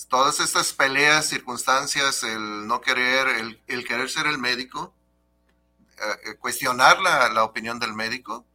[0.09, 3.27] Todas estas peleas, circunstancias, el no querer,
[3.67, 4.93] el, querer ser el médico,
[5.97, 8.45] eh, cuestionar la, la, opinión del médico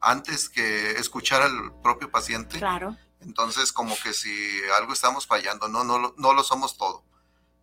[0.00, 2.58] antes que escuchar al propio paciente.
[2.58, 2.96] Claro.
[3.20, 7.04] Entonces, como que si algo estamos fallando, no, no, no lo somos todo.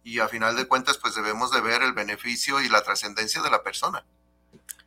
[0.03, 3.51] Y a final de cuentas, pues debemos de ver el beneficio y la trascendencia de
[3.51, 4.03] la persona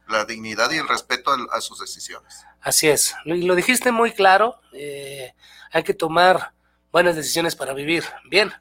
[0.08, 2.44] la dignidad y el respeto a, sus decisiones.
[2.60, 5.34] Así es, y lo dijiste muy claro, eh,
[5.72, 6.52] hay que tomar
[6.92, 8.52] buenas decisiones para vivir bien,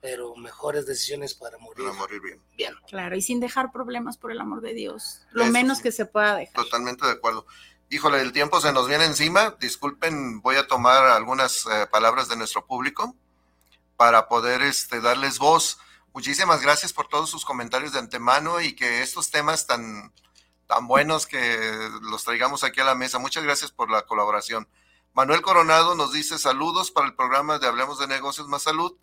[0.00, 2.40] pero mejores decisiones para morir, para morir bien.
[2.56, 2.74] bien.
[2.88, 6.36] Claro, y sin dejar problemas por el amor de Dios, lo menos que se pueda
[6.36, 6.54] dejar.
[6.54, 7.46] Totalmente de acuerdo.
[7.90, 12.36] Híjole, el tiempo se nos viene encima, disculpen, voy a tomar algunas eh, palabras de
[12.36, 13.14] nuestro público
[13.96, 15.78] para poder este, darles voz.
[16.14, 20.10] Muchísimas gracias por todos sus comentarios de antemano y que estos temas tan
[20.66, 23.18] tan buenos que los traigamos aquí a la mesa.
[23.18, 24.68] Muchas gracias por la colaboración.
[25.14, 28.96] Manuel Coronado nos dice saludos para el programa de Hablemos de Negocios Más Salud.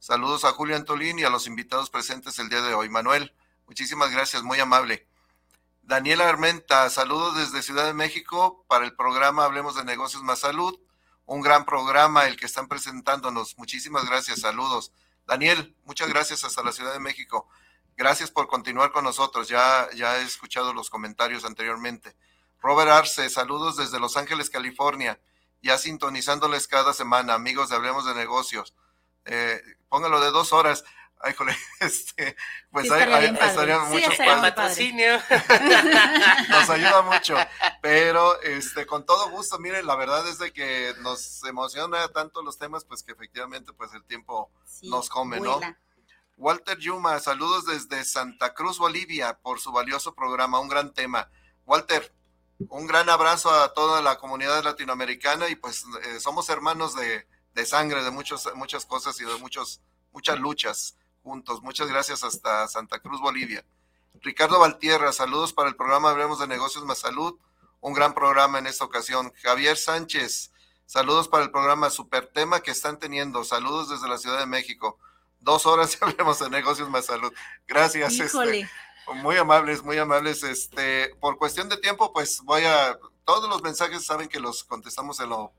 [0.00, 2.88] Saludos a Julio Antolín y a los invitados presentes el día de hoy.
[2.88, 3.32] Manuel,
[3.68, 5.06] muchísimas gracias, muy amable.
[5.82, 10.78] Daniela Armenta, saludos desde Ciudad de México para el programa Hablemos de Negocios Más Salud.
[11.26, 13.56] Un gran programa el que están presentándonos.
[13.58, 14.92] Muchísimas gracias, saludos.
[15.26, 17.48] Daniel, muchas gracias hasta la Ciudad de México.
[17.96, 19.48] Gracias por continuar con nosotros.
[19.48, 22.16] Ya, ya he escuchado los comentarios anteriormente.
[22.60, 25.20] Robert Arce, saludos desde Los Ángeles, California.
[25.62, 28.74] Ya sintonizándoles cada semana, amigos de Hablemos de Negocios.
[29.24, 30.84] Eh, póngalo de dos horas.
[31.24, 32.36] Ay, jole, este,
[32.72, 35.20] pues hay, estaría mucho patrocinio.
[36.48, 37.36] nos ayuda mucho.
[37.80, 42.58] Pero este, con todo gusto, miren, la verdad es de que nos emociona tanto los
[42.58, 44.50] temas, pues que efectivamente, pues el tiempo
[44.82, 45.60] nos come, ¿no?
[46.36, 51.28] Walter Yuma, saludos desde Santa Cruz, Bolivia, por su valioso programa, un gran tema.
[51.66, 52.12] Walter,
[52.68, 57.26] un gran abrazo a toda la comunidad latinoamericana y pues eh, somos hermanos de,
[57.66, 59.80] sangre, de muchos, muchas cosas y de muchos,
[60.12, 61.62] muchas luchas juntos.
[61.62, 63.64] Muchas gracias hasta Santa Cruz, Bolivia.
[64.20, 67.38] Ricardo Valtierra, saludos para el programa Hablemos de Negocios más Salud,
[67.80, 69.32] un gran programa en esta ocasión.
[69.42, 70.52] Javier Sánchez,
[70.86, 73.44] saludos para el programa Super Tema que están teniendo.
[73.44, 74.98] Saludos desde la Ciudad de México
[75.42, 77.32] dos horas y hablemos de negocios más salud.
[77.66, 78.18] Gracias.
[78.18, 78.68] Este,
[79.14, 80.42] muy amables, muy amables.
[80.42, 85.20] Este, por cuestión de tiempo, pues voy a, todos los mensajes saben que los contestamos
[85.20, 85.52] en lo,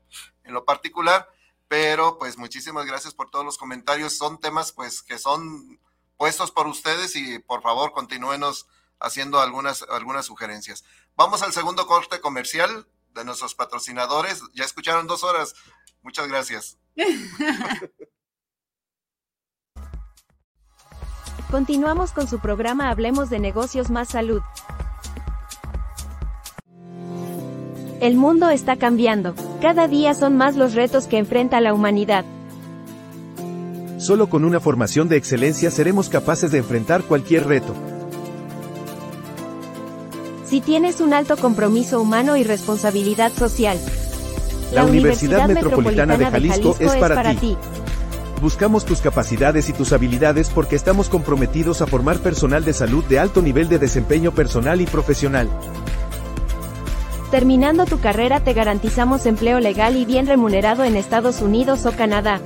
[0.44, 1.28] en lo particular,
[1.68, 4.16] pero pues muchísimas gracias por todos los comentarios.
[4.16, 5.78] Son temas pues que son
[6.16, 8.66] puestos por ustedes y por favor continúenos
[9.00, 10.84] haciendo algunas, algunas sugerencias.
[11.16, 14.42] Vamos al segundo corte comercial de nuestros patrocinadores.
[14.54, 15.54] Ya escucharon dos horas.
[16.02, 16.78] Muchas gracias.
[21.50, 24.42] Continuamos con su programa Hablemos de negocios más salud.
[28.00, 29.34] El mundo está cambiando.
[29.62, 32.24] Cada día son más los retos que enfrenta la humanidad.
[33.98, 37.72] Solo con una formación de excelencia seremos capaces de enfrentar cualquier reto.
[40.44, 43.78] Si tienes un alto compromiso humano y responsabilidad social,
[44.72, 47.56] la, Universidad, Metropolitana, de Jalisco, es para, ti.
[48.44, 53.18] Buscamos tus capacidades y tus habilidades porque estamos comprometidos a formar personal de salud de
[53.18, 55.48] alto nivel de desempeño personal y profesional.
[57.30, 62.38] Terminando tu carrera te garantizamos empleo legal y bien remunerado en Estados Unidos o Canadá.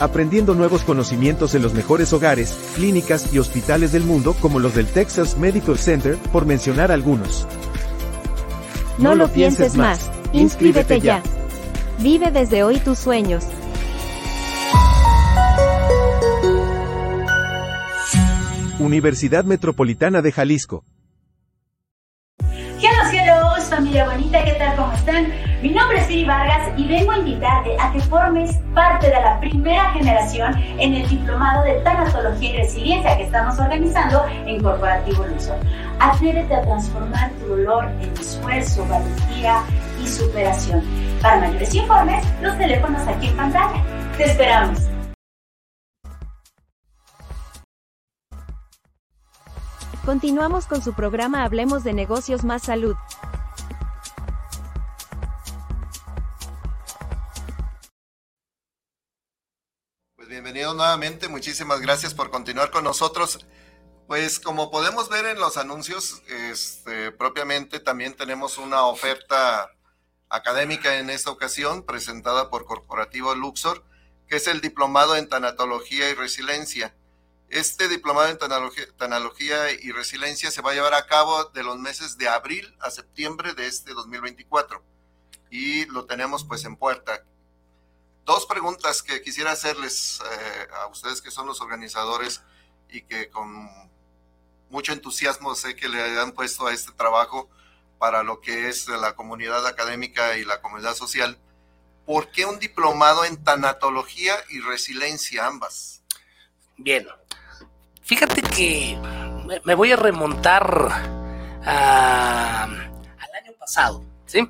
[0.00, 4.86] Aprendiendo nuevos conocimientos en los mejores hogares, clínicas y hospitales del mundo como los del
[4.86, 7.46] Texas Medical Center, por mencionar algunos.
[8.96, 11.22] No, lo pienses más, inscríbete ya.
[11.98, 13.44] Vive desde hoy tus sueños.
[18.82, 20.84] Universidad Metropolitana de Jalisco.
[22.40, 24.76] Hello, hello, familia bonita, ¿qué tal?
[24.76, 25.28] ¿Cómo están?
[25.62, 29.38] Mi nombre es Siri Vargas y vengo a invitarte a que formes parte de la
[29.38, 35.56] primera generación en el Diplomado de Tanatología y Resiliencia que estamos organizando en Corporativo Luxor.
[36.00, 39.62] Atrévete a transformar tu dolor en esfuerzo, valentía
[40.02, 40.82] y superación.
[41.22, 43.82] Para mayores informes, los teléfonos aquí en pantalla.
[44.16, 44.91] Te esperamos.
[50.04, 52.96] Continuamos con su programa Hablemos de Negocios Más Salud.
[60.16, 63.46] Pues bienvenidos nuevamente, muchísimas gracias por continuar con nosotros.
[64.08, 69.70] Pues como podemos ver en los anuncios, este, propiamente también tenemos una oferta
[70.28, 73.84] académica en esta ocasión, presentada por Corporativo Luxor,
[74.26, 76.92] que es el Diplomado en Tanatología y Resiliencia.
[77.52, 78.38] Este diplomado en
[78.96, 82.90] tanatología y resiliencia se va a llevar a cabo de los meses de abril a
[82.90, 84.82] septiembre de este 2024
[85.50, 87.26] y lo tenemos pues en puerta.
[88.24, 92.40] Dos preguntas que quisiera hacerles eh, a ustedes que son los organizadores
[92.88, 93.68] y que con
[94.70, 97.50] mucho entusiasmo sé que le han puesto a este trabajo
[97.98, 101.38] para lo que es la comunidad académica y la comunidad social.
[102.06, 106.02] ¿Por qué un diplomado en tanatología y resiliencia ambas?
[106.78, 107.06] Bien,
[108.02, 108.98] Fíjate que
[109.64, 110.64] me voy a remontar
[111.64, 114.48] al año pasado, ¿sí?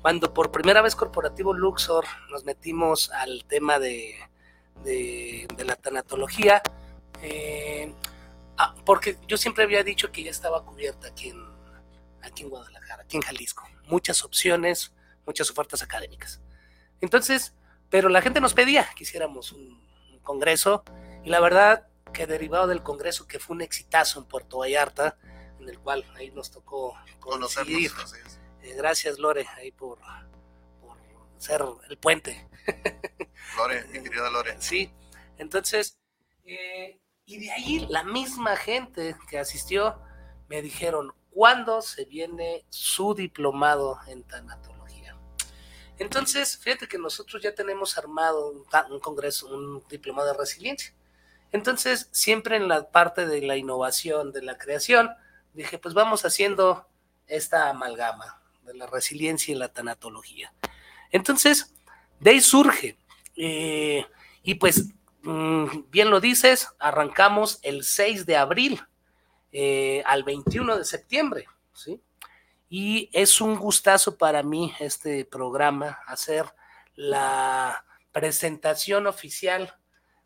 [0.00, 4.16] Cuando por primera vez Corporativo Luxor nos metimos al tema de,
[5.58, 6.62] la tanatología,
[7.20, 7.92] eh,
[8.56, 11.44] ah, porque yo siempre había dicho que ya estaba cubierta aquí en,
[12.22, 13.64] aquí en Guadalajara, aquí en Jalisco.
[13.88, 14.92] Muchas opciones,
[15.26, 16.40] muchas ofertas académicas.
[17.00, 17.54] Entonces,
[17.90, 19.80] pero la gente nos pedía que hiciéramos un
[20.22, 20.84] congreso
[21.24, 21.88] y la verdad
[22.18, 25.16] que derivado del Congreso, que fue un exitazo en Puerto Vallarta,
[25.60, 27.64] en el cual ahí nos tocó conocer.
[27.68, 30.00] Eh, gracias, Lore, ahí por,
[30.80, 30.96] por
[31.36, 32.48] ser el puente.
[33.56, 34.56] Lore, mi querida Lore.
[34.58, 34.92] Sí,
[35.36, 36.00] entonces,
[36.44, 40.02] eh, y de ahí la misma gente que asistió
[40.48, 45.16] me dijeron, ¿cuándo se viene su diplomado en tanatología?
[45.98, 50.97] Entonces, fíjate que nosotros ya tenemos armado un, un congreso, un diplomado de resiliencia.
[51.52, 55.10] Entonces, siempre en la parte de la innovación, de la creación,
[55.54, 56.86] dije, pues vamos haciendo
[57.26, 60.52] esta amalgama de la resiliencia y la tanatología.
[61.10, 61.74] Entonces,
[62.20, 62.98] de ahí surge.
[63.36, 64.04] Eh,
[64.42, 64.90] y pues,
[65.22, 68.82] mm, bien lo dices, arrancamos el 6 de abril
[69.52, 72.02] eh, al 21 de septiembre, ¿sí?
[72.68, 76.44] Y es un gustazo para mí este programa, hacer
[76.94, 79.77] la presentación oficial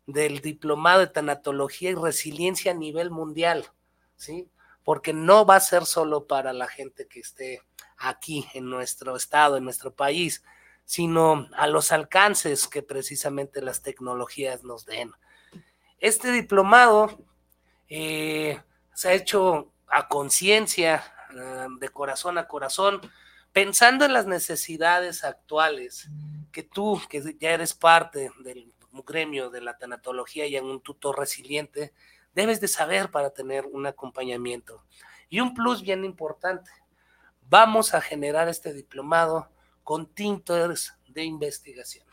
[0.05, 3.67] del diplomado de tanatología y resiliencia a nivel mundial,
[4.15, 4.49] ¿sí?
[4.83, 7.61] Porque no va a ser solo para la gente que esté
[7.97, 10.43] aquí en nuestro estado, en nuestro país,
[10.85, 15.11] sino a los alcances que precisamente las tecnologías nos den.
[15.99, 17.17] Este diplomado
[17.87, 18.61] eh,
[18.93, 22.99] se ha hecho a conciencia, eh, de corazón a corazón,
[23.53, 26.09] pensando en las necesidades actuales
[26.51, 31.17] que tú, que ya eres parte del gremio de la tanatología y en un tutor
[31.17, 31.93] resiliente,
[32.33, 34.83] debes de saber para tener un acompañamiento.
[35.29, 36.69] Y un plus bien importante,
[37.49, 39.49] vamos a generar este diplomado
[39.83, 42.05] con tintores de investigación.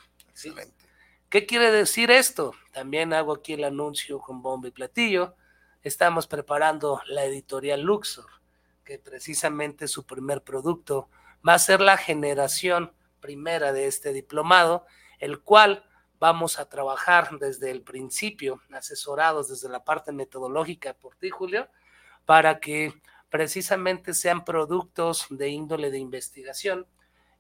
[1.29, 2.55] ¿Qué quiere decir esto?
[2.73, 5.37] También hago aquí el anuncio con bomba y platillo.
[5.83, 8.27] Estamos preparando la editorial Luxor,
[8.85, 11.09] que precisamente su primer producto
[11.47, 14.87] va a ser la generación primera de este diplomado,
[15.19, 15.85] el cual
[16.21, 21.69] vamos a trabajar desde el principio, asesorados desde la parte metodológica por ti, Julio,
[22.27, 22.93] para que
[23.31, 26.87] precisamente sean productos de índole de investigación,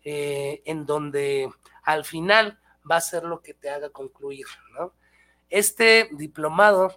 [0.03, 1.51] eh, en donde
[1.83, 2.59] al final
[2.91, 4.95] va a ser lo que te haga concluir, ¿no?
[5.51, 6.97] Este diplomado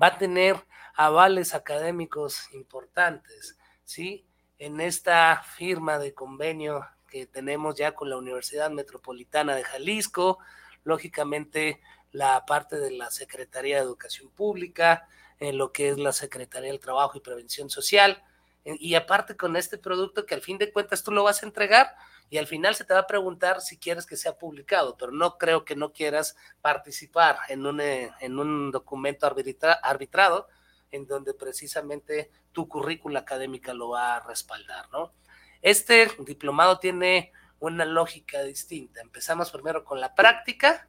[0.00, 0.56] va a tener
[0.94, 4.24] avales académicos importantes, ¿sí?
[4.58, 10.38] En esta firma de convenio que tenemos ya con la Universidad Metropolitana de Jalisco,
[10.84, 11.80] lógicamente
[12.10, 15.08] la parte de la Secretaría de Educación Pública,
[15.38, 18.22] en lo que es la Secretaría del Trabajo y Prevención Social,
[18.64, 21.94] y aparte con este producto que al fin de cuentas tú lo vas a entregar
[22.30, 25.36] y al final se te va a preguntar si quieres que sea publicado, pero no
[25.36, 30.48] creo que no quieras participar en un, eh, en un documento arbitrado
[30.92, 35.12] en donde precisamente tu currícula académica lo va a respaldar, ¿no?
[35.60, 37.32] Este diplomado tiene
[37.70, 39.00] una lógica distinta.
[39.00, 40.88] Empezamos primero con la práctica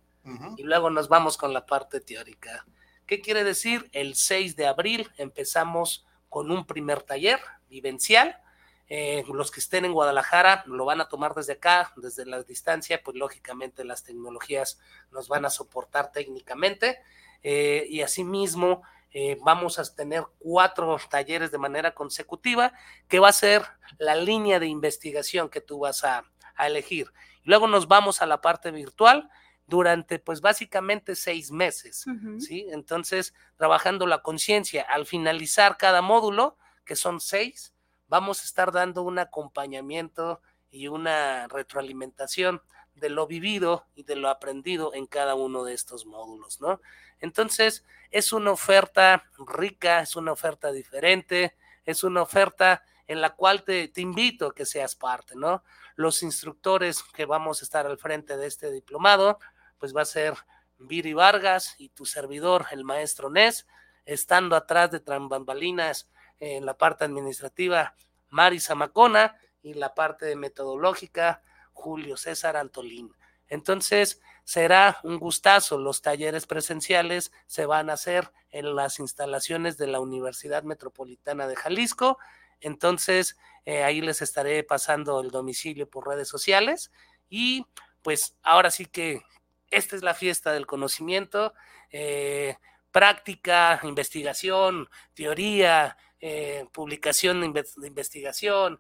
[0.58, 2.66] y luego nos vamos con la parte teórica.
[3.06, 3.90] ¿Qué quiere decir?
[3.92, 8.40] El 6 de abril empezamos con un primer taller vivencial.
[8.88, 13.02] Eh, los que estén en Guadalajara lo van a tomar desde acá, desde la distancia,
[13.04, 14.80] pues lógicamente las tecnologías
[15.12, 17.00] nos van a soportar técnicamente.
[17.44, 22.74] Eh, y asimismo, eh, vamos a tener cuatro talleres de manera consecutiva,
[23.08, 23.62] que va a ser
[24.00, 26.24] la línea de investigación que tú vas a,
[26.58, 27.12] elegir.
[27.44, 29.30] Luego nos vamos a la parte virtual
[29.68, 32.06] durante, pues básicamente seis meses,
[32.40, 32.68] ¿sí?
[32.70, 37.74] Entonces, trabajando la conciencia, al finalizar cada módulo, que son seis,
[38.08, 42.62] vamos a estar dando un acompañamiento y una retroalimentación
[42.96, 46.82] de lo vivido y de lo aprendido en cada uno de estos módulos, ¿no?
[47.20, 53.64] Entonces, es una oferta rica, es una oferta diferente, es una oferta en la cual
[53.64, 55.64] te, te, invito a que seas parte, ¿no?
[55.96, 59.40] Los instructores que vamos a estar al frente de este diplomado,
[59.78, 60.36] pues va a ser
[60.78, 63.68] Viri Vargas y tu servidor, el maestro Nes,
[64.06, 67.96] estando atrás de Trambambalinas en la parte administrativa,
[68.30, 71.42] Mari Zamacona, y la parte metodológica,
[71.72, 73.16] Julio César Antolín.
[73.48, 75.78] Entonces, será un gustazo.
[75.78, 81.56] Los talleres presenciales se van a hacer en las instalaciones de la Universidad Metropolitana de
[81.56, 82.20] Jalisco.
[82.64, 86.92] Entonces, eh, ahí les estaré pasando el domicilio por redes sociales.
[87.30, 87.66] Y
[88.02, 89.22] pues ahora sí que
[89.70, 91.54] esta es la fiesta del conocimiento.
[91.92, 92.58] Eh,
[92.92, 98.80] práctica, investigación, teoría, eh, publicación de, investigación,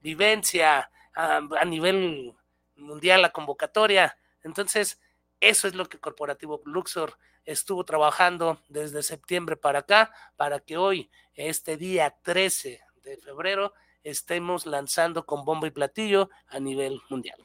[0.00, 2.32] vivencia, a, nivel
[2.76, 4.16] mundial la convocatoria.
[4.42, 5.00] Entonces,
[5.40, 11.10] eso es lo que Corporativo Luxor estuvo trabajando desde septiembre para acá, para que hoy,
[11.34, 13.72] este día 13 de febrero,
[14.02, 17.42] estemos lanzando con bomba y platillo a nivel mundial.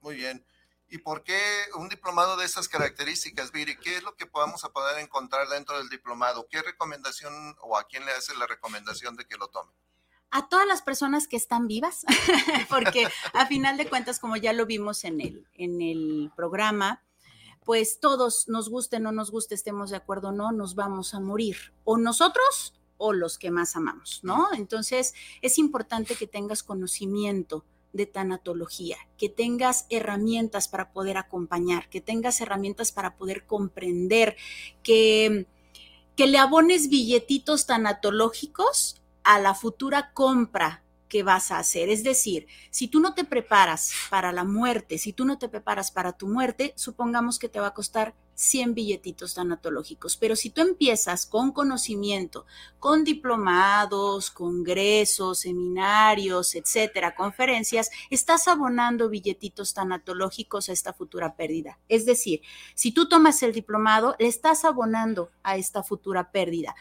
[0.00, 0.44] Muy bien.
[0.90, 1.38] ¿Y por qué
[1.76, 3.76] un diplomado de esas características, Viri?
[3.76, 6.46] ¿Qué es lo que podamos poder encontrar dentro del diplomado?
[6.50, 9.72] ¿Qué recomendación o a quién le hace la recomendación de que lo tome?
[10.30, 12.04] a todas las personas que están vivas,
[12.68, 17.02] porque a final de cuentas, como ya lo vimos en el, en el programa,
[17.68, 21.12] pues todos nos guste, o no nos guste, estemos de acuerdo o no, nos vamos
[21.12, 24.48] a morir, o nosotros o los que más amamos, ¿no?
[24.54, 25.12] Entonces,
[25.42, 32.40] es importante que tengas conocimiento de tanatología, que tengas herramientas para poder acompañar, que tengas
[32.40, 34.38] herramientas para poder comprender,
[34.82, 35.46] que,
[36.16, 41.88] que le abones billetitos tanatológicos a la futura compra que vas a hacer.
[41.88, 45.90] Es decir, si tú no te preparas para la muerte, si tú no te preparas
[45.90, 50.16] para tu muerte, supongamos que te va a costar 100 billetitos tanatológicos.
[50.16, 52.46] Pero si tú empiezas con conocimiento,
[52.78, 61.80] con diplomados, congresos, seminarios, etcétera, conferencias, estás abonando billetitos tanatológicos a esta futura pérdida.
[61.88, 62.42] Es decir,
[62.74, 66.76] si tú tomas el diplomado, le estás abonando a esta futura pérdida.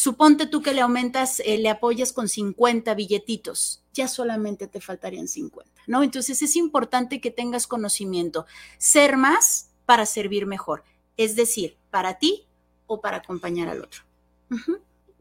[0.00, 5.28] Suponte tú que le aumentas, eh, le apoyas con 50 billetitos, ya solamente te faltarían
[5.28, 6.02] 50, ¿no?
[6.02, 8.46] Entonces es importante que tengas conocimiento,
[8.78, 10.84] ser más para servir mejor,
[11.18, 12.46] es decir, para ti
[12.86, 14.00] o para acompañar al otro.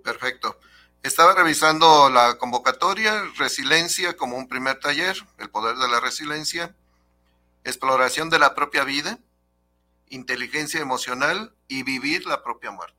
[0.02, 0.58] Perfecto.
[1.04, 6.74] Estaba revisando la convocatoria, resiliencia como un primer taller, el poder de la resiliencia,
[7.66, 9.20] exploración de la propia vida,
[10.08, 12.99] inteligencia emocional y vivir la propia muerte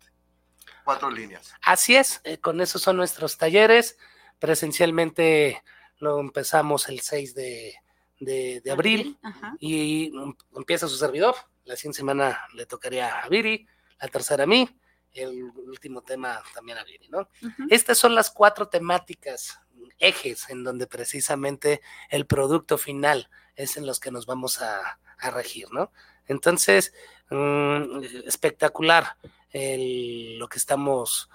[0.91, 1.55] cuatro líneas.
[1.63, 3.97] Así es, eh, con esos son nuestros talleres.
[4.41, 5.63] Presencialmente
[5.99, 7.75] lo empezamos el 6 de,
[8.69, 9.17] abril
[9.61, 10.13] y
[10.57, 11.37] empieza su servidor.
[11.65, 13.69] La siguiente semana le tocaría a Viri,
[14.01, 14.69] la tercera a mí,
[15.13, 17.29] el último tema también a Viri, ¿no?
[17.69, 19.61] Estas son las cuatro temáticas,
[20.01, 24.99] ejes, en donde precisamente el producto final es en los que nos vamos a,
[25.33, 25.93] regir, ¿no?
[26.27, 26.93] Entonces,
[27.29, 29.17] mm, espectacular
[29.53, 31.29] lo que estamos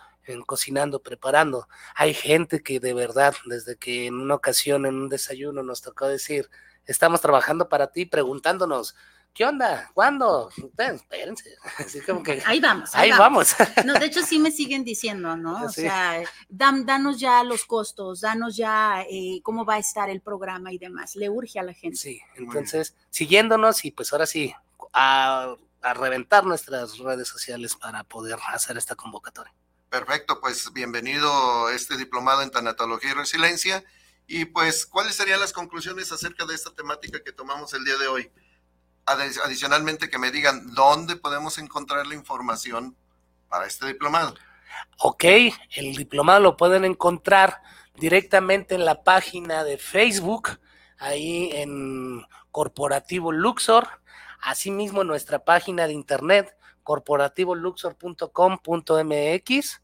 [0.46, 1.68] cocinando, preparando.
[1.96, 6.08] Hay gente que de verdad, desde que en una ocasión, en un desayuno, nos tocó
[6.08, 6.50] decir,
[6.86, 8.96] estamos trabajando para ti, preguntándonos
[9.36, 9.92] ¿qué onda?
[9.94, 10.48] ¿Cuándo?
[10.48, 11.56] Ustedes, espérense.
[11.78, 12.96] Así como que, ahí vamos.
[12.96, 13.56] Ahí, vamos.
[13.86, 15.66] No, de hecho, sí me siguen diciendo, ¿no?
[15.66, 20.72] O sea, danos ya los costos, danos ya eh, cómo va a estar el programa
[20.72, 21.16] y demás.
[21.16, 21.98] Le urge a la gente.
[21.98, 24.56] Sí, entonces, siguiéndonos y pues ahora sí,
[24.94, 25.56] a,
[25.86, 29.54] a reventar nuestras redes sociales para poder hacer esta convocatoria.
[29.90, 33.84] Perfecto, pues bienvenido este diplomado en tanatología y resiliencia.
[34.26, 38.08] Y pues, ¿cuáles serían las conclusiones acerca de esta temática que tomamos el día de
[38.08, 38.32] hoy?
[39.08, 42.98] adicionalmente que me digan dónde podemos encontrar la información
[43.48, 44.34] para este diplomado.
[44.98, 45.26] Ok,
[45.76, 47.62] el diplomado lo pueden encontrar
[47.94, 50.60] directamente en la página de Facebook,
[50.98, 53.88] ahí en Corporativo Luxor,
[54.42, 59.82] asimismo nuestra página de internet corporativoluxor.com.mx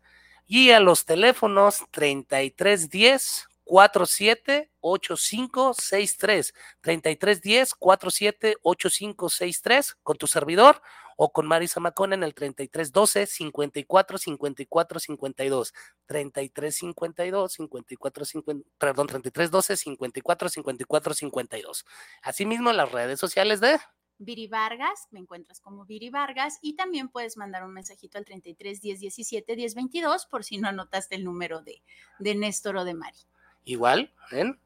[0.48, 10.82] y a los teléfonos 3310 478563 3310 478563 con tu servidor
[11.16, 15.74] o con Marisa Macón en el 3312 54 54 52
[16.06, 21.86] 3352 54 50, perdón 3312 54 54 52
[22.24, 23.80] asimismo las redes sociales de
[24.22, 28.80] Viri Vargas, me encuentras como Viri Vargas y también puedes mandar un mensajito al 33
[28.80, 31.82] 10 17 10 22 por si no anotaste el número de,
[32.20, 33.18] de Néstor o de Mari.
[33.66, 34.60] Igual, ¿en?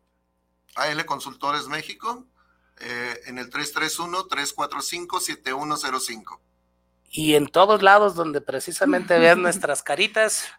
[0.76, 2.26] AL Consultores México,
[2.82, 6.42] eh, en el 331-345-7105.
[7.12, 10.50] Y en todos lados donde precisamente vean nuestras caritas,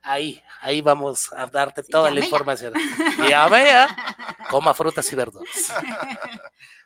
[0.00, 2.72] ahí, ahí vamos a darte toda la información.
[3.28, 3.88] Ya vea,
[4.48, 5.50] coma frutas y verduras.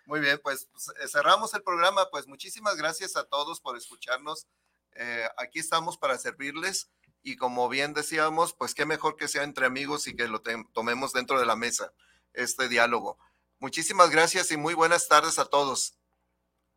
[0.08, 2.08] Muy bien, pues, pues eh, cerramos el programa.
[2.10, 4.46] Pues muchísimas gracias a todos por escucharnos.
[4.92, 6.90] Eh, aquí estamos para servirles
[7.22, 10.40] y como bien decíamos, pues qué mejor que sea entre amigos y que lo
[10.72, 11.92] tomemos dentro de la mesa,
[12.32, 13.18] este diálogo.
[13.58, 15.98] Muchísimas gracias y muy buenas tardes a todos.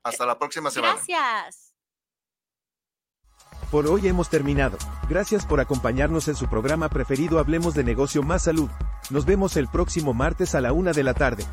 [0.04, 0.96] Hasta la próxima semana.
[0.96, 1.74] Gracias.
[3.72, 4.78] Por hoy hemos terminado.
[5.08, 8.70] Gracias por acompañarnos en su programa preferido Hablemos de Negocio Más Salud.
[9.10, 11.46] Nos vemos el próximo martes a la una de la tarde.